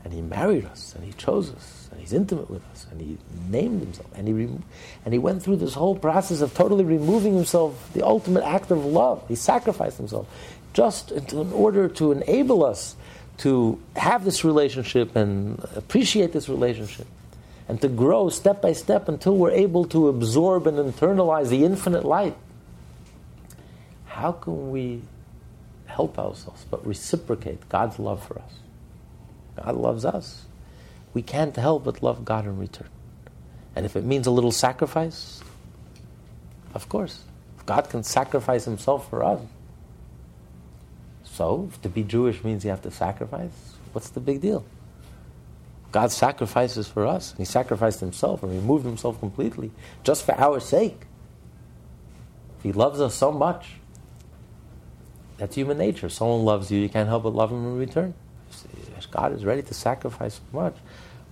[0.04, 3.18] And He married us, and He chose us, and He's intimate with us, and He
[3.50, 4.34] named Himself, and He,
[5.06, 8.84] and he went through this whole process of totally removing Himself, the ultimate act of
[8.86, 9.24] love.
[9.28, 10.28] He sacrificed Himself
[10.74, 12.96] just in order to enable us
[13.38, 17.08] to have this relationship and appreciate this relationship
[17.68, 22.06] and to grow step by step until we're able to absorb and internalize the infinite
[22.06, 22.36] light.
[24.06, 25.02] How can we
[25.86, 28.52] help ourselves but reciprocate God's love for us?
[29.56, 30.46] God loves us.
[31.14, 32.90] We can't help but love God in return.
[33.76, 35.42] And if it means a little sacrifice,
[36.74, 37.24] of course.
[37.58, 39.42] If God can sacrifice himself for us.
[41.24, 43.52] So, to be Jewish means you have to sacrifice.
[43.94, 44.66] What's the big deal?
[45.92, 47.34] God sacrifices for us.
[47.38, 49.72] He sacrificed himself and removed himself completely
[50.04, 51.02] just for our sake.
[52.64, 53.74] He loves us so much.
[55.38, 56.08] That's human nature.
[56.08, 58.14] Someone loves you, you can't help but love him in return.
[59.12, 60.76] God is ready to sacrifice so much.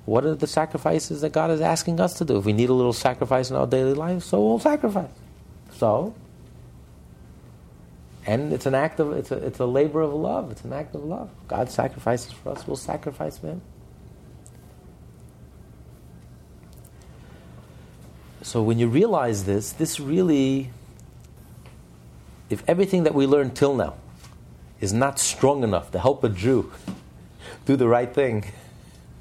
[0.06, 2.38] What are the sacrifices that God is asking us to do?
[2.38, 5.12] If we need a little sacrifice in our daily life, so we'll sacrifice.
[5.76, 6.15] So,
[8.26, 10.52] and it's an act of it's a it's a labor of love.
[10.52, 11.30] It's an act of love.
[11.48, 12.65] God sacrifices for us.
[12.65, 13.62] We'll sacrifice for Him.
[18.42, 20.72] So when you realize this, this really,
[22.50, 23.96] if everything that we learned till now
[24.82, 26.72] is not strong enough to help a Jew
[27.65, 28.45] do the right thing,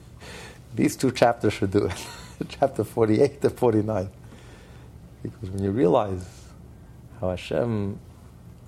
[0.75, 2.07] these two chapters should do it.
[2.49, 4.09] Chapter 48 to 49.
[5.23, 6.25] Because when you realize
[7.21, 7.99] how Hashem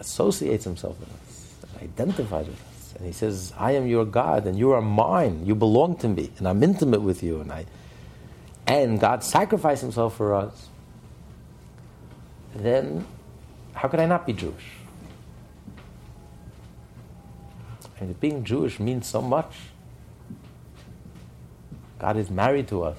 [0.01, 4.47] associates himself with us, and identifies with us, and he says, I am your God
[4.47, 7.67] and you are mine, you belong to me, and I'm intimate with you, and I
[8.67, 10.69] and God sacrificed himself for us,
[12.55, 13.05] then
[13.75, 14.65] how could I not be Jewish?
[18.01, 19.55] Mean, being Jewish means so much.
[21.99, 22.97] God is married to us.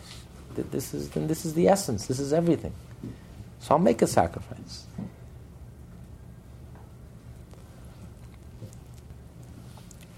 [0.56, 2.06] This is, then this is the essence.
[2.08, 2.74] This is everything.
[3.60, 4.86] So I'll make a sacrifice.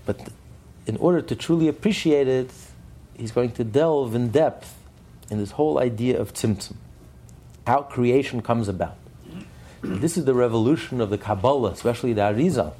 [0.06, 0.30] But
[0.86, 2.52] in order to truly appreciate it,
[3.17, 4.76] he's going to delve in depth
[5.30, 6.76] in this whole idea of tzimtzum,
[7.65, 8.98] how creation comes about.
[9.82, 12.74] This is the revolution of the Kabbalah, especially the Arizal,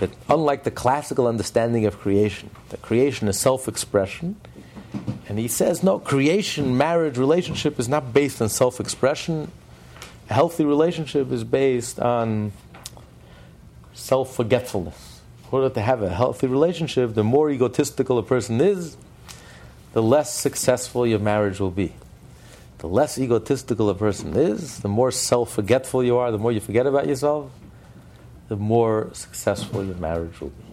[0.00, 4.36] that unlike the classical understanding of creation, that creation is self expression,
[5.28, 9.52] and he says, no, creation, marriage, relationship is not based on self expression.
[10.28, 12.52] A healthy relationship is based on
[13.92, 15.20] self forgetfulness.
[15.44, 18.96] In order to have a healthy relationship, the more egotistical a person is,
[19.92, 21.94] the less successful your marriage will be.
[22.78, 26.60] The less egotistical a person is, the more self forgetful you are, the more you
[26.60, 27.50] forget about yourself,
[28.50, 30.64] the more successful your marriage will be.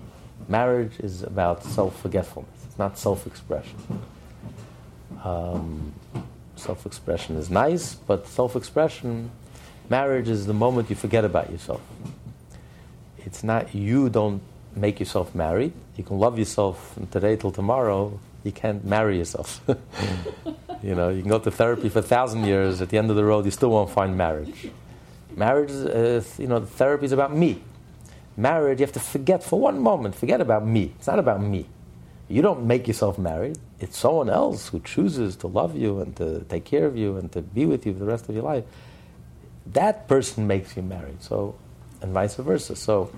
[0.50, 3.78] Marriage is about self forgetfulness, it's not self expression.
[5.24, 5.94] Um,
[6.56, 9.30] self expression is nice, but self expression,
[9.90, 11.82] marriage is the moment you forget about yourself.
[13.20, 14.42] It's not you don't
[14.76, 15.74] make yourself married.
[15.98, 19.62] You can love yourself from today till tomorrow, you can't marry yourself.
[20.82, 22.82] you know, you can go to therapy for a thousand years.
[22.82, 24.72] At the end of the road, you still won't find marriage.
[25.38, 27.63] Marriage is, uh, you know, therapy is about me.
[28.36, 30.93] Marriage, you have to forget for one moment, forget about me.
[30.97, 31.67] It's not about me.
[32.28, 33.58] You don't make yourself married.
[33.80, 37.32] It's someone else who chooses to love you and to take care of you and
[37.32, 38.65] to be with you for the rest of your life.
[39.67, 41.21] That person makes you married.
[41.21, 41.56] So,
[42.02, 42.76] and vice versa.
[42.76, 43.12] So,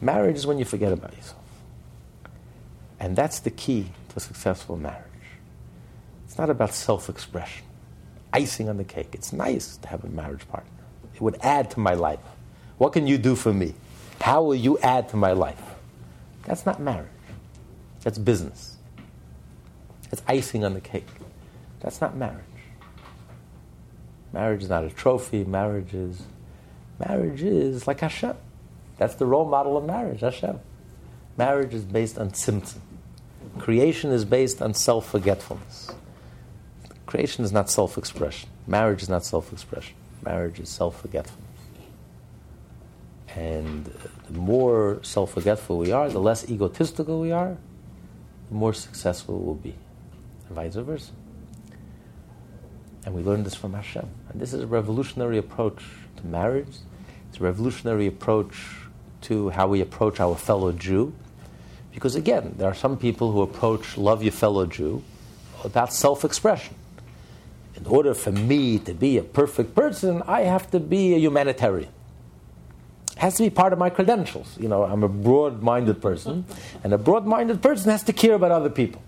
[0.00, 1.42] marriage is when you forget about yourself.
[3.00, 5.02] And that's the key to successful marriage.
[6.24, 7.64] It's not about self expression,
[8.32, 9.08] icing on the cake.
[9.12, 10.70] It's nice to have a marriage partner,
[11.16, 12.20] it would add to my life.
[12.78, 13.74] What can you do for me?
[14.20, 15.60] How will you add to my life?
[16.44, 17.08] That's not marriage,
[18.02, 18.76] that's business.
[20.12, 21.08] It's icing on the cake.
[21.80, 22.44] That's not marriage.
[24.32, 25.44] Marriage is not a trophy.
[25.44, 26.22] Marriage is,
[26.98, 28.36] marriage is like Hashem.
[28.98, 30.60] That's the role model of marriage, Hashem.
[31.36, 32.78] Marriage is based on tzimtzum.
[33.58, 35.90] Creation is based on self forgetfulness.
[37.06, 38.48] Creation is not self expression.
[38.66, 39.96] Marriage is not self expression.
[40.22, 41.42] Marriage is self forgetfulness.
[43.34, 43.84] And
[44.30, 47.56] the more self forgetful we are, the less egotistical we are,
[48.48, 49.74] the more successful we'll be.
[50.48, 51.12] And vice versa.
[53.04, 54.08] And we learn this from Hashem.
[54.30, 55.82] And this is a revolutionary approach
[56.16, 56.76] to marriage.
[57.28, 58.56] It's a revolutionary approach
[59.22, 61.12] to how we approach our fellow Jew.
[61.92, 65.02] Because again, there are some people who approach love your fellow Jew
[65.64, 66.74] about self expression.
[67.76, 71.90] In order for me to be a perfect person, I have to be a humanitarian.
[73.18, 74.56] has to be part of my credentials.
[74.58, 76.44] You know, I'm a broad-minded person,
[76.84, 79.02] and a broad-minded person has to care about other people.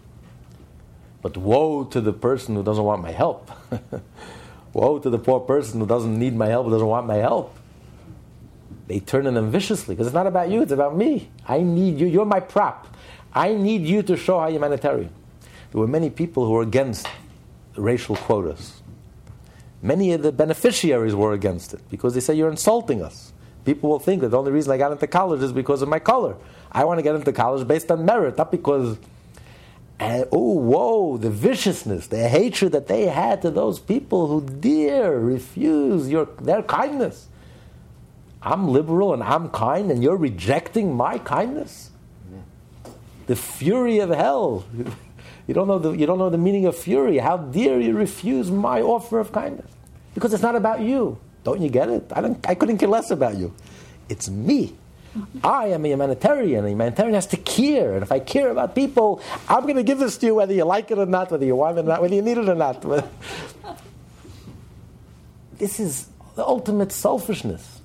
[1.21, 3.51] But woe to the person who doesn't want my help.
[4.73, 7.55] woe to the poor person who doesn't need my help, doesn't want my help.
[8.87, 11.29] They turn on them viciously because it's not about you, it's about me.
[11.47, 12.07] I need you.
[12.07, 12.97] You're my prop.
[13.35, 15.11] I need you to show how humanitarian.
[15.71, 17.07] There were many people who were against
[17.79, 18.83] racial quotas.
[19.81, 23.33] Many of the beneficiaries were against it because they say you're insulting us.
[23.65, 25.99] People will think that the only reason I got into college is because of my
[25.99, 26.37] color.
[26.73, 28.99] I want to get into college based on merit, not because.
[30.01, 35.19] And oh, whoa, the viciousness, the hatred that they had to those people who dare
[35.19, 37.27] refuse your, their kindness.
[38.41, 41.91] I'm liberal and I'm kind, and you're rejecting my kindness?
[43.27, 44.65] The fury of hell.
[45.49, 47.19] You don't know the, you don't know the meaning of fury.
[47.19, 49.71] How dare you refuse my offer of kindness?
[50.15, 51.19] Because it's not about you.
[51.43, 52.13] Don't you get it?
[52.15, 53.55] I, don't, I couldn't care less about you.
[54.11, 54.77] It's me.
[55.43, 56.67] I am a humanitarian.
[56.67, 57.95] A humanitarian has to care.
[57.95, 60.65] And if I care about people, I'm going to give this to you whether you
[60.65, 62.55] like it or not, whether you want it or not, whether you need it or
[62.55, 62.83] not.
[65.59, 67.81] this is the ultimate selfishness.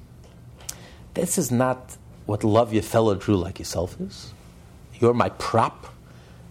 [1.14, 1.96] This is not
[2.26, 4.34] what love your fellow Jew like yourself is.
[5.00, 5.93] You're my prop.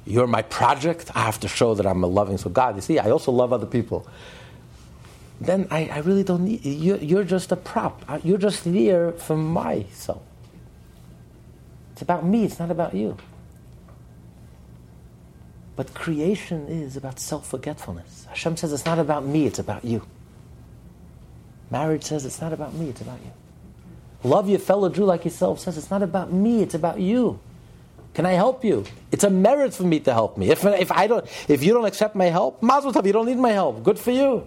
[0.04, 1.10] You're my project.
[1.14, 2.38] I have to show that I'm a loving.
[2.38, 4.06] So, God, you see, I also love other people.
[5.40, 6.96] Then I, I really don't need you.
[6.98, 8.04] You're just a prop.
[8.08, 10.22] Uh, you're just there for myself.
[11.92, 13.16] It's about me, it's not about you.
[15.74, 18.26] But creation is about self forgetfulness.
[18.28, 20.06] Hashem says it's not about me, it's about you.
[21.70, 23.32] Marriage says it's not about me, it's about you.
[24.28, 27.40] Love your fellow Jew like yourself says it's not about me, it's about you.
[28.14, 28.84] Can I help you?
[29.10, 30.50] It's a merit for me to help me.
[30.50, 33.38] If, if, I don't, if you don't accept my help, Mazel tov, you don't need
[33.38, 33.82] my help.
[33.82, 34.46] Good for you.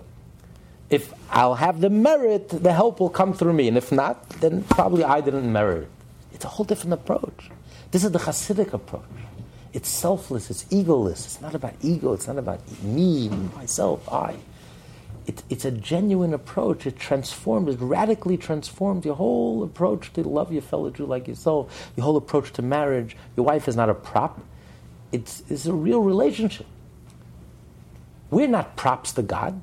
[0.90, 3.68] If I'll have the merit, the help will come through me.
[3.68, 5.90] And if not, then probably I didn't merit it.
[6.34, 7.50] It's a whole different approach.
[7.90, 9.04] This is the Hasidic approach.
[9.74, 11.26] It's selfless, it's egoless.
[11.26, 14.36] It's not about ego, it's not about me, myself, I.
[15.28, 16.86] It, it's a genuine approach.
[16.86, 21.92] It transforms, it radically transforms your whole approach to love your fellow Jew like yourself,
[21.96, 23.18] your whole approach to marriage.
[23.36, 24.40] Your wife is not a prop,
[25.12, 26.68] it's, it's a real relationship.
[28.30, 29.62] We're not props to God.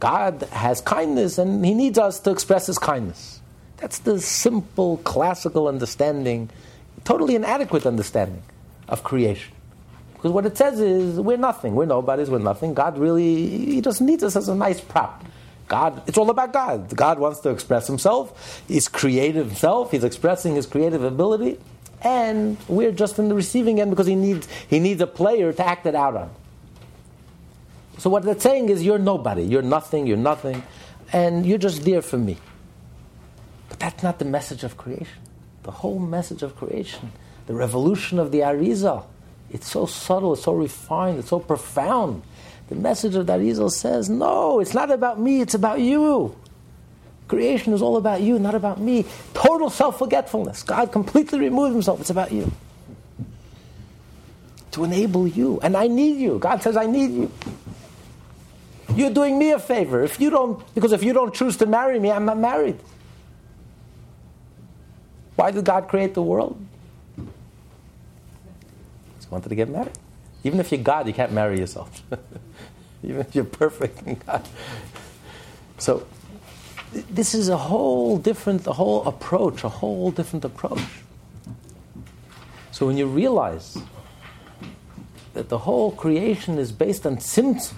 [0.00, 3.40] God has kindness and He needs us to express His kindness.
[3.78, 6.50] That's the simple, classical understanding,
[7.04, 8.42] totally inadequate understanding
[8.88, 9.53] of creation.
[10.24, 11.74] Because what it says is we're nothing.
[11.74, 12.30] We're nobodies.
[12.30, 12.72] We're nothing.
[12.72, 15.22] God really, He just needs us as a nice prop.
[15.68, 16.96] God, it's all about God.
[16.96, 18.62] God wants to express Himself.
[18.66, 19.90] He's creative Himself.
[19.90, 21.58] He's expressing His creative ability,
[22.00, 25.66] and we're just in the receiving end because He needs He needs a player to
[25.66, 26.30] act it out on.
[27.98, 29.42] So what they're saying is you're nobody.
[29.42, 30.06] You're nothing.
[30.06, 30.62] You're nothing,
[31.12, 32.38] and you're just there for me.
[33.68, 35.20] But that's not the message of creation.
[35.64, 37.12] The whole message of creation,
[37.46, 39.04] the revolution of the Arizal,
[39.54, 42.24] it's so subtle, it's so refined, it's so profound.
[42.68, 46.34] The message of Arizal says, no, it's not about me, it's about you.
[47.28, 49.06] Creation is all about you, not about me.
[49.32, 50.64] Total self forgetfulness.
[50.64, 52.00] God completely removed himself.
[52.00, 52.50] It's about you.
[54.72, 55.60] To enable you.
[55.62, 56.40] And I need you.
[56.40, 57.32] God says, I need you.
[58.92, 60.02] You're doing me a favor.
[60.02, 62.78] If you don't, because if you don't choose to marry me, I'm not married.
[65.36, 66.60] Why did God create the world?
[69.34, 69.98] Wanted to get married.
[70.44, 71.90] Even if you're God, you can't marry yourself.
[73.02, 74.46] Even if you're perfect in God.
[75.76, 76.06] So,
[76.92, 80.86] this is a whole different, a whole approach, a whole different approach.
[82.70, 83.76] So when you realize
[85.32, 87.74] that the whole creation is based on tzimtzum,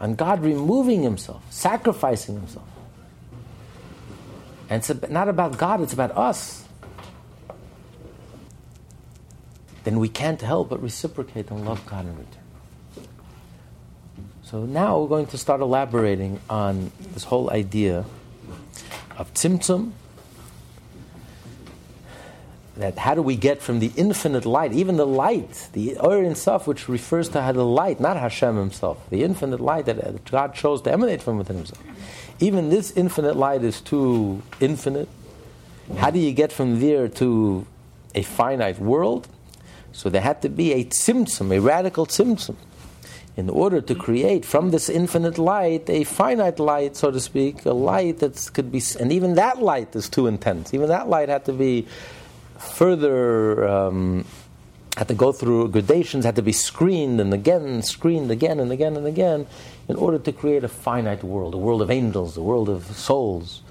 [0.00, 2.68] on God removing Himself, sacrificing Himself,
[4.68, 6.67] and it's not about God, it's about us.
[9.84, 13.06] Then we can't help but reciprocate and love God in return.
[14.42, 18.04] So now we're going to start elaborating on this whole idea
[19.16, 19.92] of tzimtzum,
[22.78, 26.36] that how do we get from the infinite light, even the light, the Or Ein
[26.36, 30.54] Sof, which refers to the light, not Hashem himself, the infinite light uh, that God
[30.54, 31.82] chose to emanate from within himself.
[32.38, 35.08] Even this infinite light is too infinite.
[35.96, 37.66] How do you get from there to
[38.14, 39.26] a finite world?
[39.98, 42.54] So there had to be a tzimtzum, a radical tzimtzum,
[43.36, 47.72] in order to create from this infinite light a finite light, so to speak, a
[47.72, 50.72] light that could be, and even that light is too intense.
[50.72, 51.88] Even that light had to be
[52.60, 54.24] further, um,
[54.96, 58.96] had to go through gradations, had to be screened and again, screened again and again
[58.96, 59.48] and again,
[59.88, 63.62] in order to create a finite world, a world of angels, a world of souls,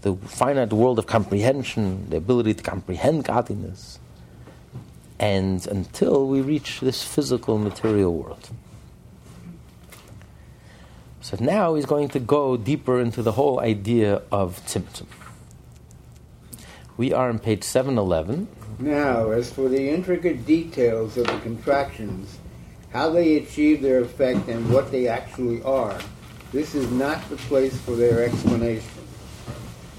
[0.00, 3.98] the finite world of comprehension, the ability to comprehend godliness,
[5.18, 8.50] and until we reach this physical material world.
[11.20, 15.06] So now he's going to go deeper into the whole idea of tzimtzum.
[16.96, 18.48] We are on page 711.
[18.78, 22.38] Now, as for the intricate details of the contractions,
[22.92, 25.98] how they achieve their effect and what they actually are,
[26.52, 28.88] this is not the place for their explanation.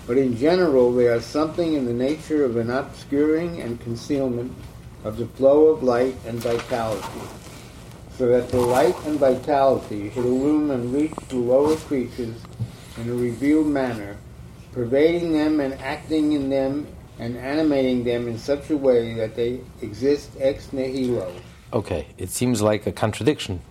[0.08, 4.52] But in general, they are something in the nature of an obscuring and concealment
[5.04, 7.22] of the flow of light and vitality,
[8.18, 12.36] so that the light and vitality should illumine and reach the lower creatures
[12.98, 14.18] in a revealed manner,
[14.72, 16.88] pervading them and acting in them
[17.18, 21.32] and animating them in such a way that they exist ex nihilo.
[21.72, 23.62] Okay, it seems like a contradiction.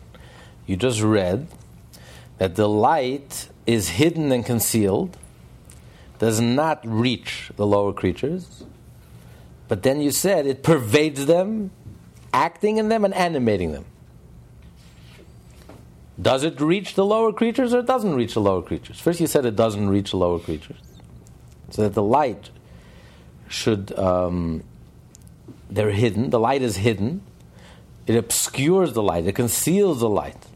[0.66, 1.48] You just read
[2.38, 5.16] that the light is hidden and concealed,
[6.18, 8.64] does not reach the lower creatures,
[9.68, 11.70] but then you said it pervades them,
[12.32, 13.84] acting in them and animating them.
[16.20, 18.98] Does it reach the lower creatures or it doesn't reach the lower creatures?
[18.98, 20.80] First, you said it doesn't reach the lower creatures.
[21.70, 22.50] So that the light
[23.48, 24.64] should, um,
[25.70, 27.22] they're hidden, the light is hidden,
[28.06, 30.46] it obscures the light, it conceals the light.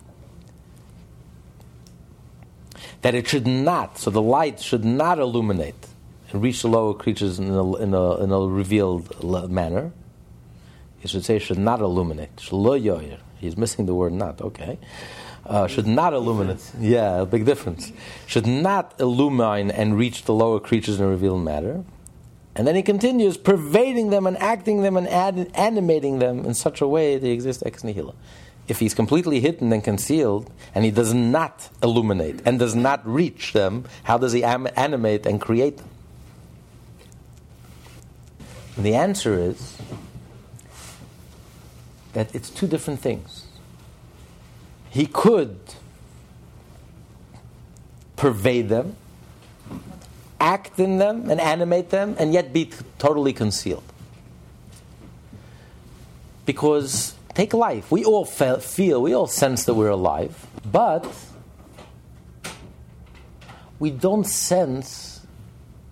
[3.03, 5.87] That it should not, so the light should not illuminate
[6.33, 9.93] and reach the lower creatures in a, in a, in a revealed manner.
[10.99, 12.41] He should say should not illuminate.
[13.39, 14.79] He's missing the word not, okay.
[15.45, 16.63] Uh, should not illuminate.
[16.79, 17.93] Yeah, a big difference.
[18.27, 21.85] Should not illumine and reach the lower creatures in a revealed manner.
[22.55, 26.81] And then he continues, pervading them and acting them and ad- animating them in such
[26.81, 28.15] a way they exist ex nihilo.
[28.69, 33.55] If he's completely hidden and concealed, and he does not illuminate and does not reach
[33.55, 35.89] them, how does he am- animate and create them?
[38.77, 39.77] And the answer is
[42.13, 43.47] that it's two different things.
[44.91, 45.59] He could
[48.17, 48.97] pervade them,
[50.41, 53.85] act in them and animate them and yet be t- totally concealed.
[56.45, 57.91] Because take life.
[57.91, 61.07] We all fe- feel, we all sense that we're alive, but
[63.79, 65.25] we don't sense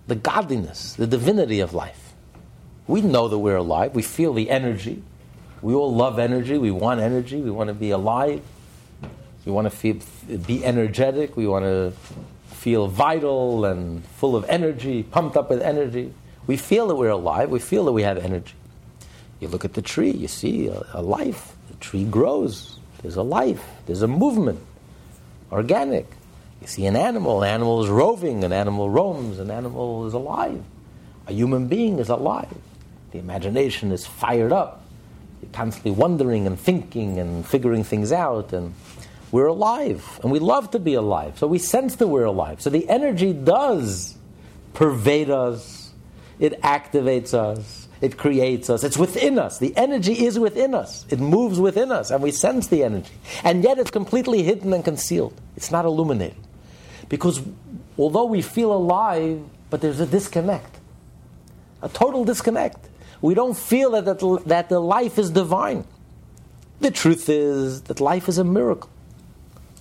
[0.07, 2.00] the godliness, the divinity of life.
[2.91, 5.01] We know that we're alive, we feel the energy.
[5.61, 8.41] We all love energy, we want energy, we want to be alive,
[9.45, 9.95] we want to feel,
[10.45, 11.93] be energetic, we want to
[12.47, 16.13] feel vital and full of energy, pumped up with energy.
[16.47, 18.55] We feel that we're alive, we feel that we have energy.
[19.39, 21.55] You look at the tree, you see a, a life.
[21.69, 24.59] The tree grows, there's a life, there's a movement,
[25.49, 26.07] organic.
[26.59, 30.61] You see an animal, an animal is roving, an animal roams, an animal is alive.
[31.27, 32.53] A human being is alive.
[33.11, 34.85] The imagination is fired up.
[35.41, 38.73] You're constantly wondering and thinking and figuring things out and
[39.31, 41.39] we're alive, and we love to be alive.
[41.39, 42.61] So we sense that we're alive.
[42.61, 44.17] So the energy does
[44.73, 45.93] pervade us,
[46.37, 49.59] it activates us, it creates us, it's within us.
[49.59, 53.13] The energy is within us, it moves within us, and we sense the energy.
[53.43, 56.37] And yet it's completely hidden and concealed, it's not illuminated.
[57.07, 57.41] Because
[57.97, 60.77] although we feel alive, but there's a disconnect,
[61.81, 62.89] a total disconnect.
[63.21, 65.85] We don't feel that, that, that the life is divine.
[66.79, 68.89] The truth is that life is a miracle.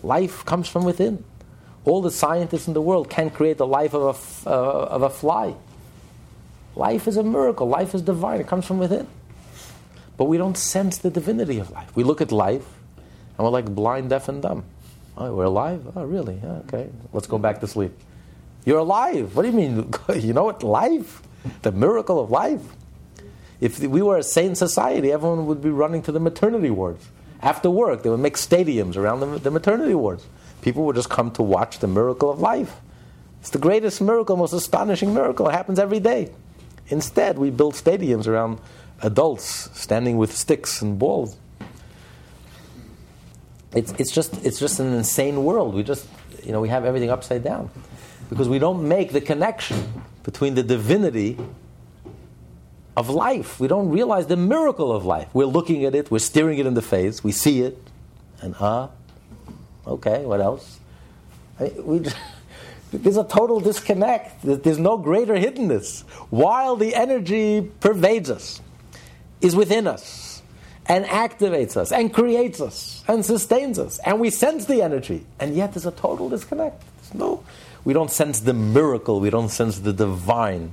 [0.02, 1.24] Life comes from within.
[1.84, 5.10] All the scientists in the world can't create the life of a, uh, of a
[5.10, 5.54] fly.
[6.76, 7.66] Life is a miracle.
[7.66, 8.40] Life is divine.
[8.40, 9.06] It comes from within.
[10.18, 11.94] But we don't sense the divinity of life.
[11.96, 12.66] We look at life
[12.98, 14.64] and we're like blind, deaf, and dumb.
[15.16, 15.90] Oh, we're alive?
[15.96, 16.38] Oh, really?
[16.42, 16.90] Yeah, okay.
[17.12, 17.92] Let's go back to sleep.
[18.66, 19.34] You're alive.
[19.34, 19.90] What do you mean?
[20.14, 20.62] you know what?
[20.62, 21.22] Life?
[21.62, 22.60] The miracle of life.
[23.60, 27.08] If we were a sane society, everyone would be running to the maternity wards.
[27.42, 30.26] After work, they would make stadiums around the, the maternity wards.
[30.62, 32.76] People would just come to watch the miracle of life.
[33.40, 35.48] It's the greatest miracle, most astonishing miracle.
[35.48, 36.30] It happens every day.
[36.88, 38.58] Instead, we build stadiums around
[39.02, 41.36] adults standing with sticks and balls.
[43.74, 45.74] It's, it's, just, it's just an insane world.
[45.74, 46.06] We just,
[46.44, 47.70] you know, we have everything upside down.
[48.28, 49.92] Because we don't make the connection
[50.22, 51.38] between the divinity
[52.96, 53.60] of life.
[53.60, 55.28] We don't realize the miracle of life.
[55.32, 57.78] We're looking at it, we're staring it in the face, we see it,
[58.40, 58.90] and ah,
[59.86, 60.80] uh, okay, what else?
[61.58, 62.04] I, we
[62.92, 64.42] there's a total disconnect.
[64.42, 66.02] There's no greater hiddenness.
[66.30, 68.60] While the energy pervades us,
[69.40, 70.42] is within us,
[70.86, 75.54] and activates us, and creates us, and sustains us, and we sense the energy, and
[75.54, 76.82] yet there's a total disconnect.
[76.96, 77.44] There's no,
[77.84, 79.20] We don't sense the miracle.
[79.20, 80.72] We don't sense the divine.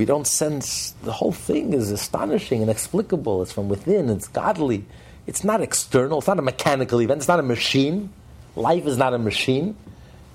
[0.00, 3.42] We don't sense the whole thing is astonishing, inexplicable.
[3.42, 4.08] It's from within.
[4.08, 4.86] It's godly.
[5.26, 6.20] It's not external.
[6.20, 7.18] It's not a mechanical event.
[7.18, 8.10] It's not a machine.
[8.56, 9.76] Life is not a machine.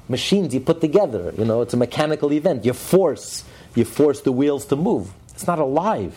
[0.07, 1.33] Machines you put together.
[1.35, 2.63] You know, it's a mechanical event.
[2.63, 3.43] You force.
[3.73, 5.11] You force the wheels to move.
[5.29, 6.15] It's not alive.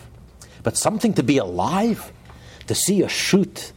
[0.61, 2.13] But something to be alive,
[2.67, 3.71] to see a shoot,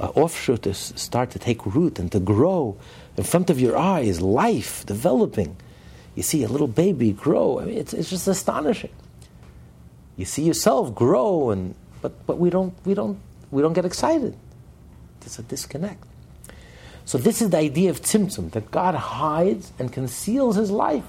[0.00, 2.76] an offshoot to start to take root and to grow
[3.16, 5.56] in front of your eyes, life developing.
[6.14, 7.58] You see a little baby grow.
[7.60, 8.90] I mean, it's, it's just astonishing.
[10.16, 13.18] You see yourself grow, and but but we don't we don't
[13.50, 14.36] we don't get excited.
[15.20, 16.04] There's a disconnect.
[17.04, 21.04] So this is the idea of tzimtzum that God hides and conceals His life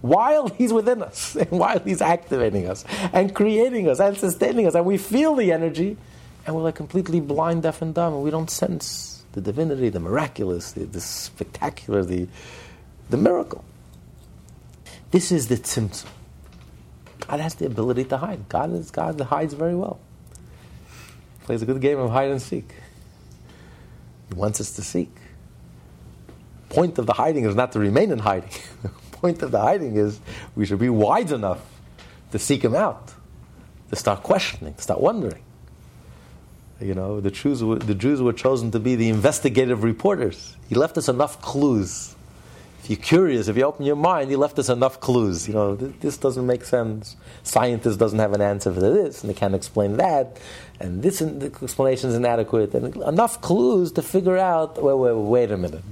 [0.00, 4.74] while He's within us and while He's activating us and creating us and sustaining us,
[4.74, 5.96] and we feel the energy,
[6.46, 10.00] and we're like completely blind, deaf, and dumb, and we don't sense the divinity, the
[10.00, 12.28] miraculous, the, the spectacular, the
[13.10, 13.64] the miracle.
[15.10, 16.06] This is the tzimtzum.
[17.26, 18.48] God has the ability to hide.
[18.48, 20.00] God is God hides very well.
[21.44, 22.74] Plays a good game of hide and seek.
[24.28, 25.10] He wants us to seek.
[26.68, 28.50] Point of the hiding is not to remain in hiding.
[28.82, 30.20] The point of the hiding is
[30.54, 31.60] we should be wise enough
[32.32, 33.14] to seek him out,
[33.90, 35.42] to start questioning, to start wondering.
[36.80, 40.56] You know, the Jews, were, the Jews were chosen to be the investigative reporters.
[40.68, 42.14] He left us enough clues
[42.78, 45.48] if you're curious, if you open your mind, you left us enough clues.
[45.48, 47.16] You know, this, doesn't make sense.
[47.42, 50.38] Scientists doesn't have an answer for this, and they can't explain that,
[50.80, 52.74] and this explanation is inadequate.
[52.74, 54.82] And enough clues to figure out.
[54.82, 55.82] Wait, wait, wait a minute.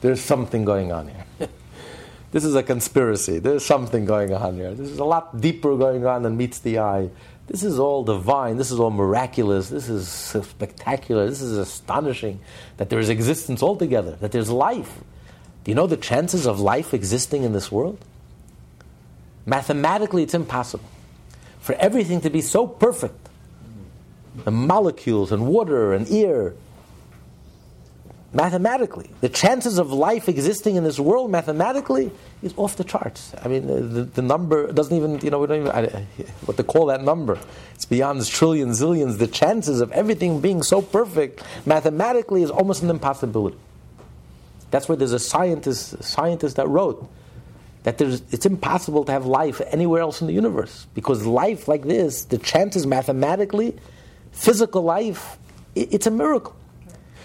[0.00, 1.48] There's something going on here.
[2.32, 3.38] this is a conspiracy.
[3.38, 4.74] There's something going on here.
[4.74, 7.10] This is a lot deeper going on than meets the eye.
[7.46, 8.56] This is all divine.
[8.56, 9.68] This is all miraculous.
[9.68, 11.28] This is spectacular.
[11.28, 12.40] This is astonishing
[12.78, 15.00] that there is existence altogether, that there's life.
[15.64, 17.98] Do you know the chances of life existing in this world?
[19.46, 20.88] Mathematically, it's impossible.
[21.60, 23.28] For everything to be so perfect,
[24.44, 26.54] the molecules and water and air,
[28.32, 32.10] mathematically, the chances of life existing in this world mathematically
[32.42, 33.32] is off the charts.
[33.40, 35.86] I mean, the, the number doesn't even, you know, we don't even, I,
[36.46, 37.38] what to call that number.
[37.74, 39.18] It's beyond trillions, zillions.
[39.18, 43.58] The chances of everything being so perfect mathematically is almost an impossibility.
[44.72, 47.08] That's where there's a scientist, scientist that wrote
[47.82, 52.24] that it's impossible to have life anywhere else in the universe because life like this,
[52.24, 53.76] the chances mathematically,
[54.32, 55.36] physical life,
[55.74, 56.56] it's a miracle.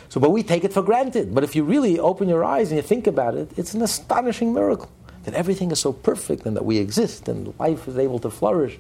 [0.10, 1.34] So, but we take it for granted.
[1.34, 4.54] But if you really open your eyes and you think about it, it's an astonishing
[4.54, 4.91] miracle
[5.24, 8.78] that everything is so perfect and that we exist and life is able to flourish.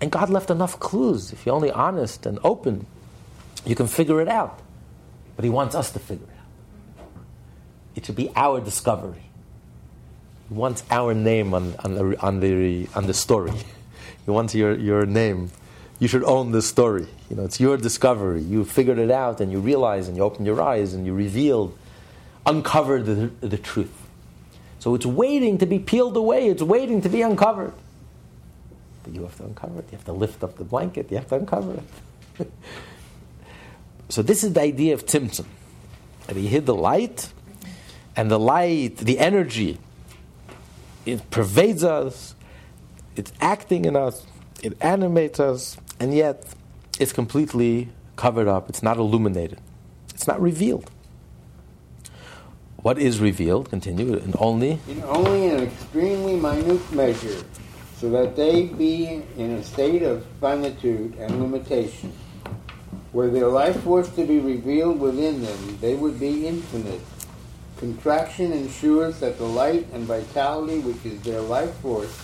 [0.00, 1.32] And God left enough clues.
[1.32, 2.86] If you're only honest and open,
[3.64, 4.60] you can figure it out.
[5.36, 6.26] But He wants us to figure
[7.94, 9.22] it should be our discovery.
[10.48, 13.52] He wants our name on, on, the, on, the, on the story.
[14.26, 15.50] He wants your, your name.
[15.98, 17.06] You should own the story.
[17.30, 18.42] You know, it's your discovery.
[18.42, 21.76] You figured it out and you realize and you opened your eyes and you revealed,
[22.44, 23.92] uncovered the, the truth.
[24.78, 26.48] So it's waiting to be peeled away.
[26.48, 27.72] It's waiting to be uncovered.
[29.04, 29.86] But you have to uncover it.
[29.90, 31.10] You have to lift up the blanket.
[31.10, 31.82] You have to uncover
[32.38, 32.50] it.
[34.08, 35.46] so this is the idea of Tzimtzum.
[36.26, 37.32] That he hid the light
[38.16, 39.78] and the light, the energy,
[41.06, 42.34] it pervades us,
[43.16, 44.26] it's acting in us,
[44.62, 46.54] it animates us, and yet
[46.98, 49.60] it's completely covered up, it's not illuminated,
[50.10, 50.90] it's not revealed.
[52.76, 54.78] What is revealed, continue, and only?
[54.88, 57.44] In only in an extremely minute measure,
[57.96, 62.12] so that they be in a state of finitude and limitation.
[63.12, 67.00] Were their life force to be revealed within them, they would be infinite
[67.80, 72.14] Contraction ensures that the light and vitality which is their life force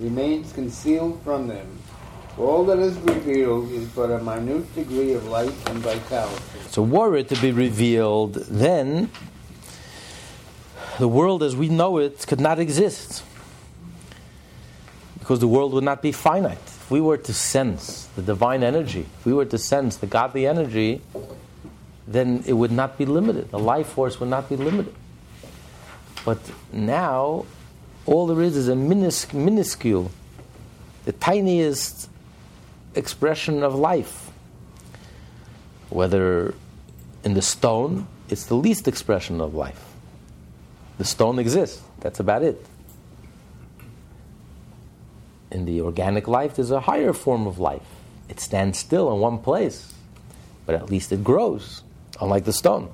[0.00, 1.78] remains concealed from them.
[2.36, 6.42] All that is revealed is but a minute degree of light and vitality.
[6.70, 9.12] So, were it to be revealed, then
[10.98, 13.22] the world as we know it could not exist.
[15.20, 16.58] Because the world would not be finite.
[16.58, 20.48] If we were to sense the divine energy, if we were to sense the godly
[20.48, 21.00] energy,
[22.06, 23.50] then it would not be limited.
[23.50, 24.94] The life force would not be limited.
[26.24, 26.38] But
[26.72, 27.46] now,
[28.04, 30.10] all there is is a minus, minuscule,
[31.04, 32.08] the tiniest
[32.94, 34.30] expression of life.
[35.90, 36.54] Whether
[37.24, 39.84] in the stone, it's the least expression of life.
[40.98, 42.64] The stone exists, that's about it.
[45.50, 47.86] In the organic life, there's a higher form of life.
[48.28, 49.94] It stands still in one place,
[50.64, 51.82] but at least it grows
[52.20, 52.90] unlike the stone.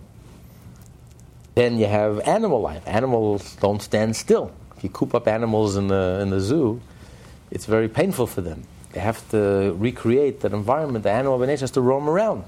[1.54, 2.82] Then you have animal life.
[2.86, 4.52] Animals don't stand still.
[4.76, 6.80] If you coop up animals in the, in the zoo,
[7.50, 8.64] it's very painful for them.
[8.92, 11.02] They have to recreate that environment.
[11.02, 12.44] The animal by nature has to roam around.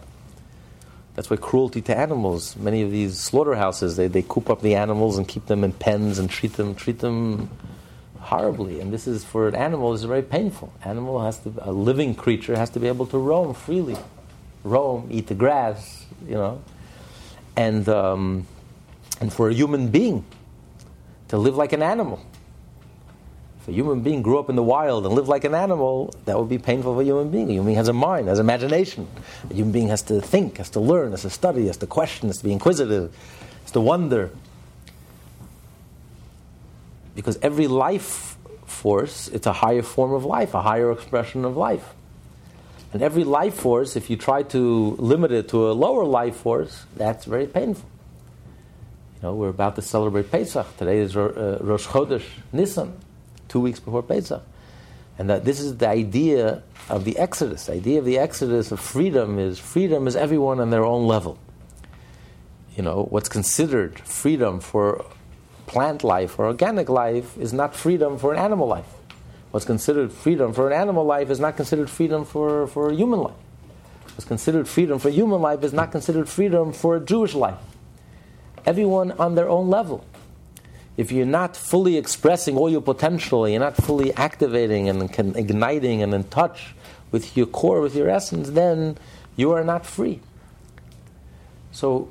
[1.14, 2.57] That's why cruelty to animals.
[2.57, 6.18] Many of these slaughterhouses, they, they coop up the animals and keep them in pens
[6.18, 7.51] and treat them treat them
[8.18, 8.81] horribly.
[8.81, 10.72] And this is for an animal is very painful.
[10.85, 13.97] Animal has to a living creature has to be able to roam freely,
[14.65, 16.61] roam, eat the grass, you know,
[17.57, 18.47] and um,
[19.21, 20.25] and for a human being
[21.29, 22.25] to live like an animal.
[23.61, 26.39] If a human being grew up in the wild and lived like an animal, that
[26.39, 27.49] would be painful for a human being.
[27.49, 29.09] A human being has a mind, has imagination.
[29.49, 32.29] A human being has to think, has to learn, has to study, has to question,
[32.29, 33.17] has to be inquisitive,
[33.62, 34.31] has to wonder.
[37.15, 38.37] Because every life
[38.67, 41.95] force, it's a higher form of life, a higher expression of life.
[42.95, 46.86] And every life force, if you try to limit it to a lower life force,
[46.95, 47.88] that's very painful.
[49.16, 50.76] You know, we're about to celebrate Pesach.
[50.76, 52.97] Today is uh, Rosh Chodesh Nisan
[53.49, 54.45] two weeks before Pesach.
[55.18, 57.66] And that this is the idea of the Exodus.
[57.66, 61.36] The idea of the Exodus of freedom is freedom is everyone on their own level.
[62.76, 65.05] You know, what's considered freedom for
[65.66, 68.86] plant life or organic life is not freedom for an animal life.
[69.55, 73.21] What's considered freedom for an animal life is not considered freedom for, for a human
[73.21, 73.37] life.
[74.07, 77.61] What's considered freedom for human life is not considered freedom for a Jewish life.
[78.67, 80.05] Everyone on their own level
[80.97, 86.13] if you're not fully expressing all your potential, you're not fully activating and igniting and
[86.13, 86.75] in touch
[87.13, 88.99] with your core, with your essence, then
[89.37, 90.19] you are not free.
[91.71, 92.11] So,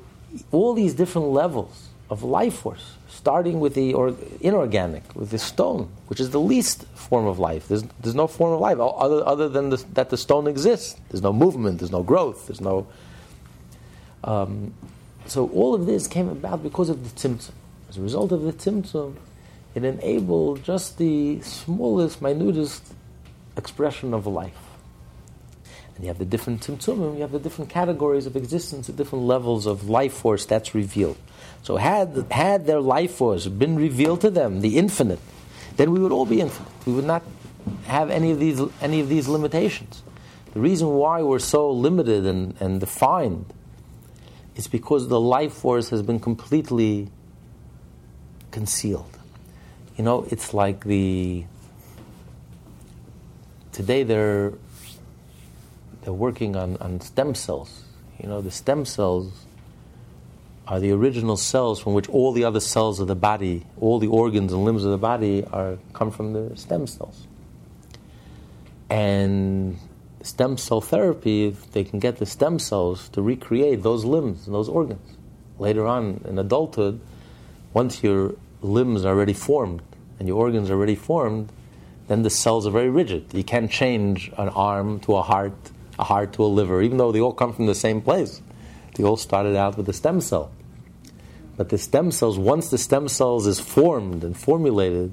[0.50, 5.88] all these different levels of life force, starting with the or, inorganic, with the stone,
[6.08, 7.68] which is the least form of life.
[7.68, 11.00] There's, there's no form of life other, other than the, that the stone exists.
[11.08, 12.86] There's no movement, there's no growth, there's no.
[14.24, 14.74] Um,
[15.24, 17.52] so, all of this came about because of the tzimtzum.
[17.88, 19.16] As a result of the tzimtzum,
[19.74, 22.92] it enabled just the smallest, minutest
[23.56, 24.52] expression of life.
[25.94, 29.24] And you have the different tzimtzumim, you have the different categories of existence, the different
[29.24, 31.16] levels of life force that's revealed.
[31.64, 35.18] So had, had their life force been revealed to them, the infinite,
[35.76, 36.70] then we would all be infinite.
[36.86, 37.22] We would not
[37.86, 40.02] have any of these, any of these limitations.
[40.52, 43.46] The reason why we're so limited and, and defined
[44.56, 47.08] is because the life force has been completely
[48.50, 49.18] concealed.
[49.96, 51.44] You know, it's like the
[53.72, 54.52] today they're
[56.02, 57.84] they're working on, on stem cells.
[58.22, 59.46] You know, the stem cells
[60.66, 64.06] are the original cells from which all the other cells of the body, all the
[64.06, 67.26] organs and limbs of the body are come from the stem cells.
[68.88, 69.78] And
[70.22, 74.68] stem cell therapy, they can get the stem cells to recreate those limbs and those
[74.68, 75.16] organs.
[75.58, 77.00] Later on in adulthood,
[77.74, 79.82] once your limbs are already formed
[80.18, 81.50] and your organs are already formed,
[82.08, 83.32] then the cells are very rigid.
[83.34, 85.54] You can't change an arm to a heart,
[85.98, 88.40] a heart to a liver, even though they all come from the same place.
[88.94, 90.50] They all started out with a stem cell.
[91.56, 95.12] But the stem cells, once the stem cells is formed and formulated,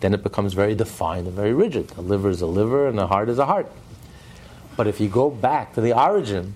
[0.00, 1.92] then it becomes very defined and very rigid.
[1.96, 3.70] A liver is a liver and a heart is a heart.
[4.76, 6.54] But if you go back to the origin,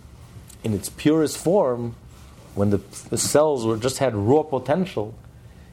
[0.64, 1.94] in its purest form,
[2.54, 2.78] when the,
[3.10, 5.14] the cells were just had raw potential,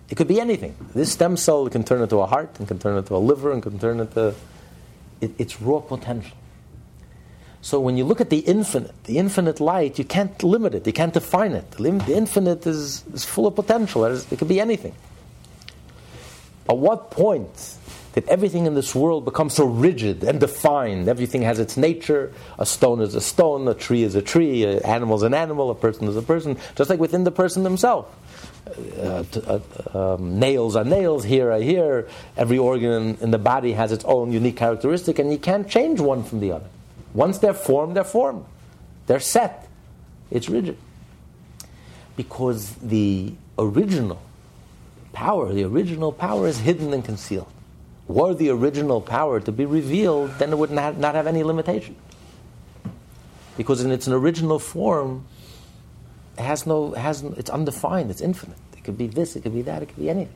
[0.09, 0.75] it could be anything.
[0.93, 3.63] This stem cell can turn into a heart, and can turn into a liver, and
[3.63, 4.35] can turn into
[5.21, 6.37] it, its raw potential.
[7.63, 10.93] So when you look at the infinite, the infinite light, you can't limit it, you
[10.93, 11.71] can't define it.
[11.71, 14.05] The infinite is, is full of potential.
[14.05, 14.93] It could be anything.
[16.69, 17.77] At what point
[18.13, 21.07] did everything in this world become so rigid and defined?
[21.07, 22.31] Everything has its nature.
[22.59, 25.71] A stone is a stone, a tree is a tree, an animal is an animal,
[25.71, 28.13] a person is a person, just like within the person himself
[28.97, 29.23] uh,
[29.93, 32.07] uh, um, nails are nails, here are here.
[32.37, 36.23] Every organ in the body has its own unique characteristic, and you can't change one
[36.23, 36.67] from the other.
[37.13, 38.45] Once they're formed, they're formed.
[39.07, 39.67] They're set.
[40.31, 40.77] It's rigid.
[42.15, 44.21] Because the original
[45.13, 47.47] power, the original power is hidden and concealed.
[48.07, 51.95] Were the original power to be revealed, then it would not, have any limitation.
[53.55, 55.25] Because in its original form,
[56.37, 58.57] it has no, has, it's undefined, it's infinite.
[58.75, 60.33] It could be this, it could be that, it could be anything.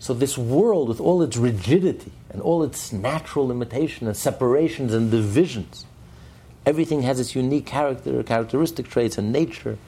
[0.00, 5.10] So this world, with all its rigidity and all its natural limitation and separations and
[5.10, 5.84] divisions,
[6.66, 9.78] everything has its unique character, characteristic traits and nature,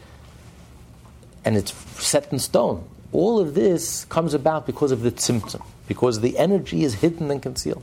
[1.44, 2.86] and it's set in stone.
[3.10, 7.42] All of this comes about because of the tzimtzum, because the energy is hidden and
[7.42, 7.82] concealed.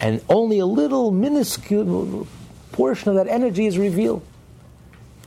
[0.00, 2.26] And only a little minuscule
[2.72, 4.24] portion of that energy is revealed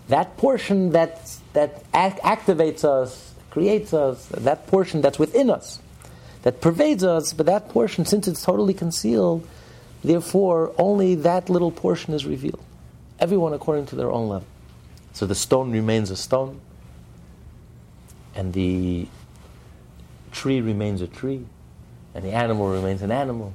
[0.07, 5.79] that portion that, that act- activates us, creates us, that portion that's within us,
[6.47, 9.45] that pervades us, but that portion, since it's totally concealed,
[10.01, 12.63] therefore only that little portion is revealed.
[13.19, 14.47] Everyone according to their own level.
[15.11, 16.61] So the stone remains a stone,
[18.33, 19.09] and the
[20.31, 21.45] tree remains a tree,
[22.15, 23.53] and the animal remains an animal,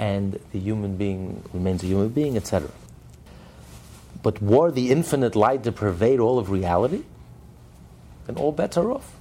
[0.00, 2.72] and the human being remains a human being, etc.
[4.20, 7.04] But were the infinite light to pervade all of reality,
[8.26, 9.14] then all bets are off.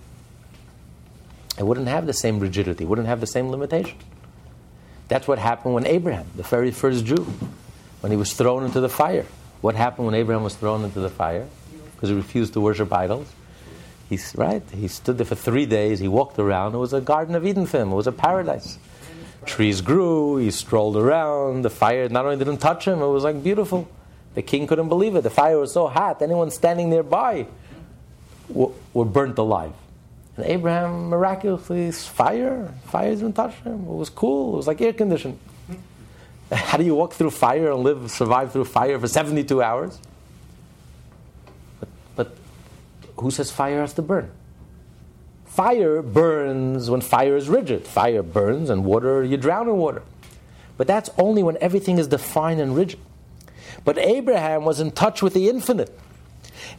[1.61, 3.95] It wouldn't have the same rigidity, wouldn't have the same limitation.
[5.09, 7.23] That's what happened when Abraham, the very first Jew,
[7.99, 9.27] when he was thrown into the fire.
[9.61, 11.47] What happened when Abraham was thrown into the fire?
[11.93, 13.31] Because he refused to worship idols.
[14.09, 14.63] He's right.
[14.73, 15.99] He stood there for three days.
[15.99, 16.73] He walked around.
[16.73, 17.91] It was a Garden of Eden for him.
[17.91, 18.79] It was a paradise.
[19.45, 20.37] Trees grew.
[20.37, 21.61] He strolled around.
[21.61, 23.87] The fire not only didn't touch him, it was like beautiful.
[24.33, 25.21] The king couldn't believe it.
[25.21, 26.23] The fire was so hot.
[26.23, 27.45] Anyone standing nearby
[28.49, 29.73] were, were burnt alive.
[30.41, 33.81] And Abraham miraculously, fire, fire didn't touch him.
[33.81, 34.53] It was cool.
[34.53, 35.37] It was like air conditioned.
[36.51, 39.99] How do you walk through fire and live, survive through fire for 72 hours?
[41.79, 42.37] But, but
[43.17, 44.31] who says fire has to burn?
[45.45, 47.85] Fire burns when fire is rigid.
[47.85, 50.01] Fire burns and water, you drown in water.
[50.75, 52.99] But that's only when everything is defined and rigid.
[53.85, 55.95] But Abraham was in touch with the infinite.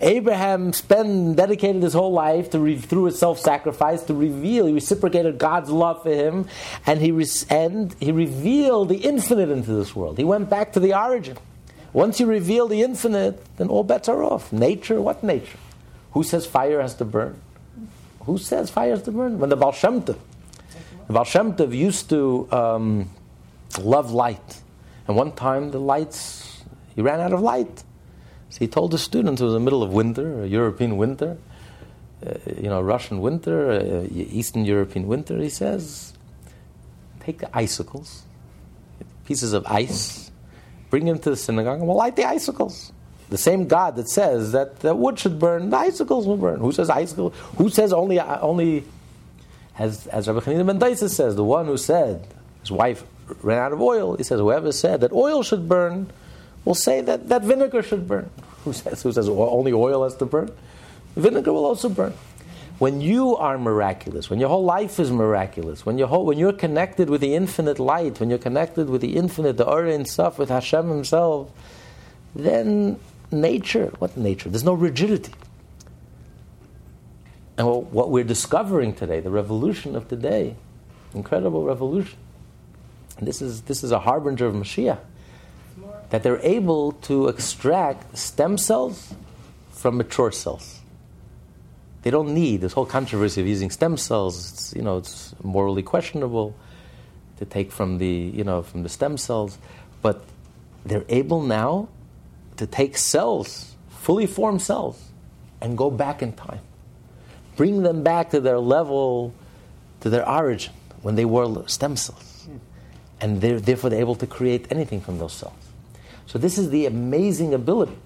[0.03, 4.67] Abraham spent dedicated his whole life to re, through his self-sacrifice to reveal.
[4.67, 6.49] He reciprocated God's love for him,
[6.87, 10.19] and he re, and he revealed the infinite into this world.
[10.19, 11.39] He went back to the origin.
[11.93, 14.53] Once you reveal the infinite, then all bets are off.
[14.53, 15.59] Nature, what nature?
[16.13, 17.41] Who says fire has to burn?
[18.21, 19.39] Who says fire has to burn?
[19.39, 20.19] When the Baal Shem Tov,
[21.07, 23.11] the Baal Shem Tov used to um,
[23.79, 24.61] love light,
[25.07, 26.65] and one time the lights
[26.97, 27.85] he ran out of light.
[28.53, 31.39] So he told the students it was the middle of winter, a European winter,
[32.25, 35.39] uh, you know, Russian winter, uh, Eastern European winter.
[35.39, 36.13] He says,
[37.21, 38.25] take the icicles,
[39.25, 40.31] pieces of ice,
[40.91, 42.93] bring them to the synagogue, and we'll light the icicles.
[43.31, 46.61] The same God that says that the wood should burn, the icicles will burn.
[46.61, 47.35] Who says icicles?
[47.57, 48.85] Who says only only?
[49.79, 52.29] As as Rabbi Chanina ben says, the one who said
[52.61, 53.03] his wife
[53.41, 54.19] ran out of oil.
[54.19, 56.13] He says whoever said that oil should burn
[56.65, 58.31] will say that, that vinegar should burn.
[58.65, 60.51] Who says, who says only oil has to burn?
[61.17, 62.15] Vinegar will also burn.
[62.79, 66.53] When you are miraculous, when your whole life is miraculous, when, your whole, when you're
[66.53, 70.39] connected with the infinite light, when you're connected with the infinite, the Or Ein Sof,
[70.39, 71.51] with Hashem Himself,
[72.35, 72.99] then
[73.31, 74.49] nature, what nature?
[74.49, 75.33] There's no rigidity.
[77.59, 80.57] And what we're discovering today, the revolution of today,
[81.15, 82.19] incredible revolution.
[83.19, 84.99] And this is, this is a harbinger of Mashiach
[86.13, 89.15] that they're able to extract stem cells
[89.71, 90.81] from mature cells.
[92.03, 94.53] They don't need this whole controversy of using stem cells.
[94.53, 96.55] It's, you know, it's morally questionable
[97.39, 99.57] to take from the, you know, from the stem cells,
[100.03, 100.23] but
[100.85, 101.89] they're able now
[102.59, 105.03] to take cells, fully formed cells,
[105.63, 106.61] and go back in time,
[107.57, 109.33] bring them back to their level,
[110.01, 112.49] to their origin when they were stem cells,
[113.19, 115.72] and they're therefore they're able to create anything from those cells.
[116.27, 117.97] So this is the amazing ability,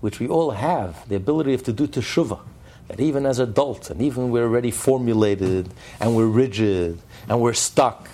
[0.00, 2.40] which we all have, the ability of to do teshuvah.
[2.88, 5.68] That even as adults, and even we're already formulated,
[6.00, 6.98] and we're rigid,
[7.28, 8.08] and we're stuck,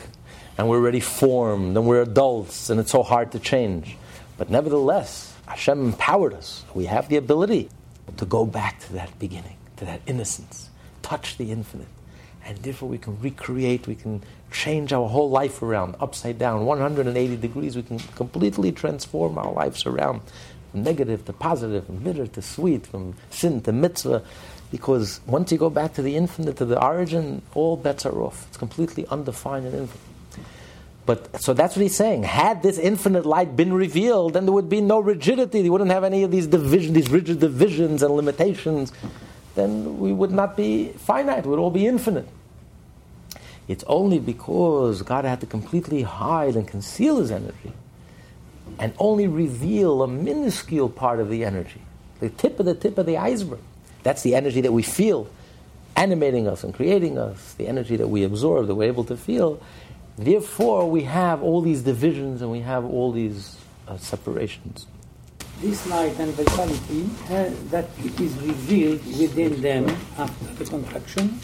[0.58, 3.96] and we're already formed, and we're adults, and it's so hard to change.
[4.36, 6.64] But nevertheless, Hashem empowered us.
[6.74, 7.70] We have the ability
[8.16, 10.70] to go back to that beginning, to that innocence,
[11.02, 11.86] touch the infinite.
[12.44, 14.22] And therefore, we can recreate, we can
[14.54, 17.76] change our whole life around, upside down, 180 degrees.
[17.76, 20.22] We can completely transform our lives around
[20.70, 24.22] from negative to positive, from bitter to sweet, from sin to mitzvah.
[24.70, 28.46] Because once you go back to the infinite, to the origin, all bets are off.
[28.48, 30.00] It's completely undefined and infinite.
[31.06, 32.22] But so that's what he's saying.
[32.22, 35.60] Had this infinite light been revealed, then there would be no rigidity.
[35.60, 38.92] You wouldn't have any of these division, these rigid divisions and limitations.
[39.54, 41.44] Then we would not be finite.
[41.44, 42.26] We would all be infinite.
[43.66, 47.72] It's only because God had to completely hide and conceal his energy
[48.78, 51.80] and only reveal a minuscule part of the energy,
[52.20, 53.60] the tip of the tip of the iceberg.
[54.02, 55.28] That's the energy that we feel
[55.96, 59.62] animating us and creating us, the energy that we absorb, that we're able to feel.
[60.18, 63.56] Therefore, we have all these divisions and we have all these
[63.88, 64.86] uh, separations.
[65.60, 69.88] This light and vitality uh, that it is revealed within them
[70.18, 71.40] after the contraction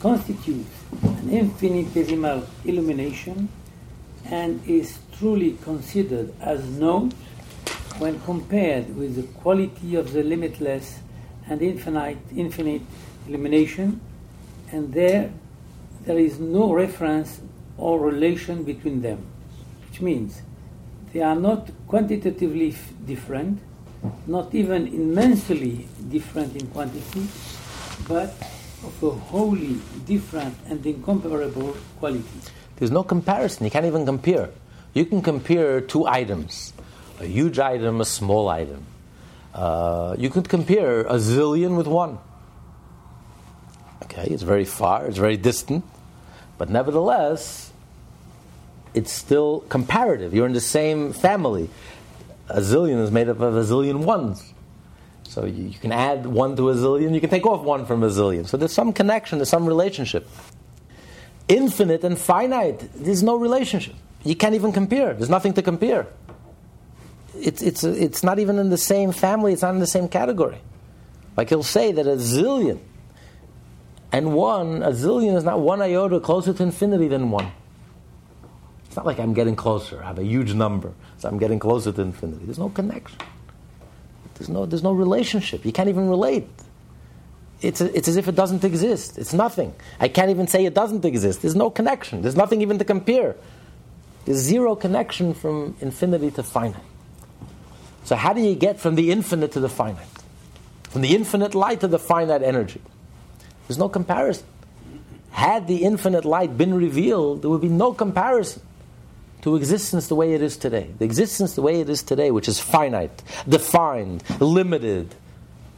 [0.00, 3.48] constitutes an infinitesimal illumination
[4.24, 7.12] and is truly considered as nought
[7.98, 11.00] when compared with the quality of the limitless
[11.48, 12.82] and infinite, infinite
[13.28, 14.00] elimination,
[14.72, 15.30] and there
[16.06, 17.40] there is no reference
[17.76, 19.26] or relation between them,
[19.88, 20.40] which means
[21.12, 23.60] they are not quantitatively f- different,
[24.26, 27.26] not even immensely different in quantity,
[28.08, 28.32] but
[28.84, 32.24] of a wholly different and incomparable quality.
[32.76, 33.64] There's no comparison.
[33.64, 34.50] You can't even compare.
[34.94, 36.72] You can compare two items
[37.20, 38.86] a huge item, a small item.
[39.54, 42.18] Uh, you could compare a zillion with one.
[44.04, 45.84] Okay, it's very far, it's very distant,
[46.56, 47.70] but nevertheless,
[48.94, 50.34] it's still comparative.
[50.34, 51.68] You're in the same family.
[52.48, 54.52] A zillion is made up of a zillion ones.
[55.30, 58.02] So you, you can add one to a zillion, you can take off one from
[58.02, 58.48] a zillion.
[58.48, 60.28] So there's some connection, there's some relationship.
[61.46, 63.94] Infinite and finite, there's no relationship.
[64.24, 65.14] You can't even compare.
[65.14, 66.08] There's nothing to compare.
[67.38, 70.58] It's, it's, it's not even in the same family, it's not in the same category.
[71.36, 72.80] Like he'll say that a zillion
[74.10, 77.52] and one, a zillion is not one iota closer to infinity than one.
[78.86, 80.02] It's not like I'm getting closer.
[80.02, 82.46] I have a huge number, so I'm getting closer to infinity.
[82.46, 83.20] There's no connection.
[84.40, 85.66] There's no, there's no relationship.
[85.66, 86.48] You can't even relate.
[87.60, 89.18] It's, it's as if it doesn't exist.
[89.18, 89.74] It's nothing.
[90.00, 91.42] I can't even say it doesn't exist.
[91.42, 92.22] There's no connection.
[92.22, 93.36] There's nothing even to compare.
[94.24, 96.80] There's zero connection from infinity to finite.
[98.04, 100.08] So, how do you get from the infinite to the finite?
[100.88, 102.80] From the infinite light to the finite energy?
[103.68, 104.46] There's no comparison.
[105.32, 108.62] Had the infinite light been revealed, there would be no comparison
[109.42, 110.90] to existence the way it is today.
[110.98, 115.14] The existence the way it is today, which is finite, defined, limited,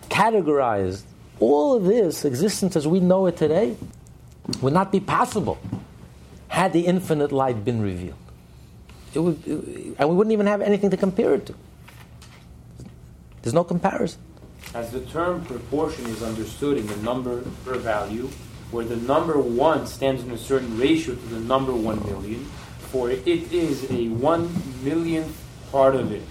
[0.08, 1.02] categorized,
[1.40, 3.76] all of this existence as we know it today
[4.60, 5.58] would not be possible
[6.48, 8.18] had the infinite light been revealed.
[9.14, 11.54] It would, it, and we wouldn't even have anything to compare it to.
[13.42, 14.20] There's no comparison.
[14.74, 18.28] As the term proportion is understood in the number per value,
[18.70, 22.46] where the number 1 stands in a certain ratio to the number 1 million,
[22.92, 25.34] for it is a 1 millionth
[25.72, 26.22] part of it.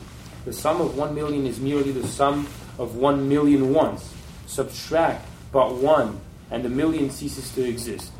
[0.45, 2.47] The sum of 1 million is merely the sum
[2.77, 4.13] of 1 million ones.
[4.45, 8.11] Subtract but 1, and the million ceases to exist.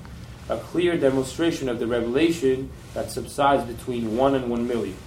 [0.49, 4.97] A clear demonstration of the revelation that subsides between 1 and 1 million.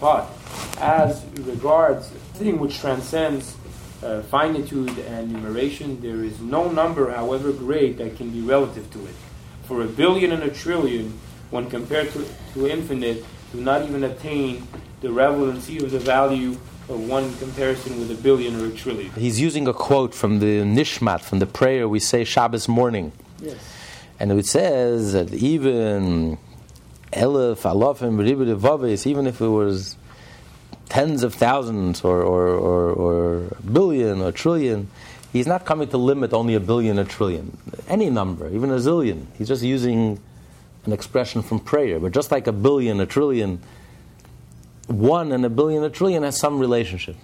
[0.00, 0.30] But
[0.78, 3.54] as regards thing which transcends
[4.02, 9.04] uh, finitude and numeration, there is no number, however great, that can be relative to
[9.04, 9.14] it.
[9.64, 11.20] For a billion and a trillion,
[11.52, 14.66] when compared to, to infinite, do not even attain
[15.02, 16.52] the relevancy of the value
[16.88, 19.12] of one comparison with a billion or a trillion.
[19.12, 23.12] He's using a quote from the Nishmat, from the prayer we say Shabbos morning.
[23.38, 23.56] Yes.
[24.18, 26.38] And it says that even
[27.12, 29.96] Elif, Alofim, Ribidivavis, even if it was
[30.88, 34.88] tens of thousands or, or, or, or a billion or trillion,
[35.32, 37.58] he's not coming to limit only a billion or a trillion.
[37.88, 39.26] Any number, even a zillion.
[39.36, 40.18] He's just using
[40.84, 41.98] an expression from prayer.
[42.00, 43.60] But just like a billion, a trillion,
[44.86, 47.16] one and a billion, a trillion has some relationship.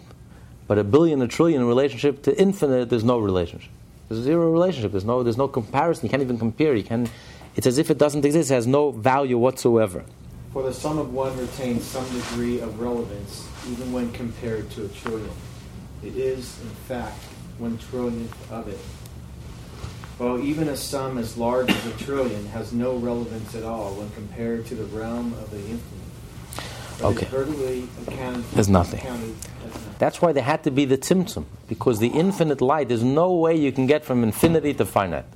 [0.67, 3.71] But a billion, a trillion relationship to infinite, there's no relationship.
[4.09, 4.93] There's zero relationship.
[4.93, 6.07] There's no, there's no comparison.
[6.07, 6.75] You can't even compare.
[6.75, 7.09] You can,
[7.57, 8.51] it's as if it doesn't exist.
[8.51, 10.05] It has no value whatsoever.
[10.53, 14.89] For the sum of one retains some degree of relevance even when compared to a
[14.89, 15.31] trillion.
[16.03, 17.19] It is, in fact,
[17.59, 18.79] one trillionth of it.
[20.19, 24.11] While even a sum as large as a trillion has no relevance at all when
[24.11, 26.09] compared to the realm of the infinite.
[27.01, 27.27] Okay.
[27.27, 29.01] is vertically accounted, There's nothing.
[30.01, 33.55] That's why there had to be the tzimtzum, because the infinite light, there's no way
[33.55, 35.27] you can get from infinity to finite.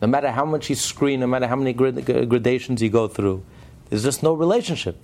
[0.00, 3.42] No matter how much you screen, no matter how many gradations you go through,
[3.90, 4.96] there's just no relationship.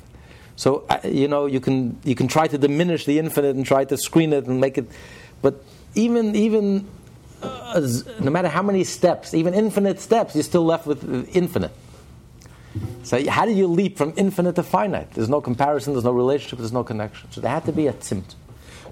[0.54, 3.96] So you know you can you can try to diminish the infinite and try to
[3.96, 4.86] screen it and make it,
[5.40, 6.86] but even even
[8.20, 11.72] no matter how many steps, even infinite steps, you're still left with uh, infinite.
[13.02, 15.12] So how do you leap from infinite to finite?
[15.12, 17.30] There's no comparison, there's no relationship, there's no connection.
[17.32, 18.34] So there had to be a tzimtzum.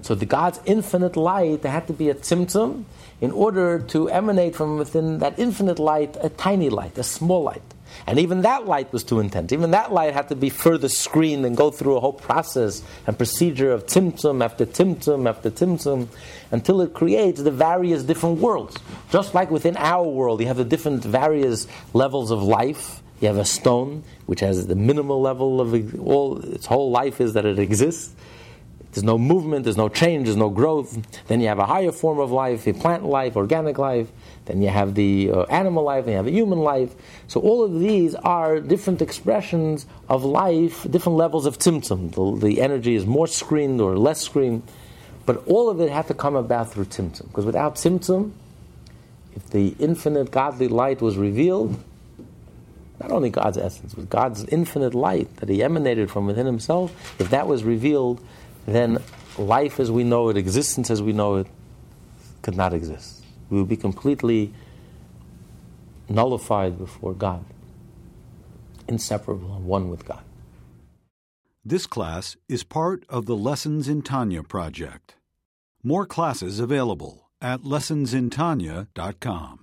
[0.01, 2.85] So the God's infinite light, there had to be a tzimtzum
[3.21, 7.61] in order to emanate from within that infinite light a tiny light, a small light.
[8.07, 9.51] And even that light was too intense.
[9.51, 13.17] Even that light had to be further screened and go through a whole process and
[13.17, 16.07] procedure of tzimtzum after tzimtzum after tzimtzum
[16.51, 18.77] until it creates the various different worlds.
[19.09, 23.01] Just like within our world, you have the different various levels of life.
[23.19, 27.33] You have a stone, which has the minimal level of all its whole life is
[27.33, 28.13] that it exists.
[28.91, 30.97] There's no movement, there's no change, there's no growth.
[31.27, 34.09] Then you have a higher form of life, a plant life, organic life.
[34.45, 36.93] Then you have the uh, animal life, then you have the human life.
[37.27, 42.39] So all of these are different expressions of life, different levels of tzimtzum.
[42.39, 44.63] The, the energy is more screened or less screened.
[45.25, 47.27] But all of it had to come about through tzimtzum.
[47.27, 48.31] Because without tzimtzum,
[49.35, 51.81] if the infinite godly light was revealed,
[52.99, 57.29] not only God's essence, but God's infinite light that He emanated from within Himself, if
[57.29, 58.21] that was revealed,
[58.65, 58.99] then
[59.37, 61.47] life as we know it, existence as we know it,
[62.41, 63.23] could not exist.
[63.49, 64.53] We would be completely
[66.09, 67.45] nullified before God,
[68.87, 70.23] inseparable and one with God.
[71.63, 75.15] This class is part of the Lessons in Tanya project.
[75.83, 79.60] More classes available at lessonsintanya.com.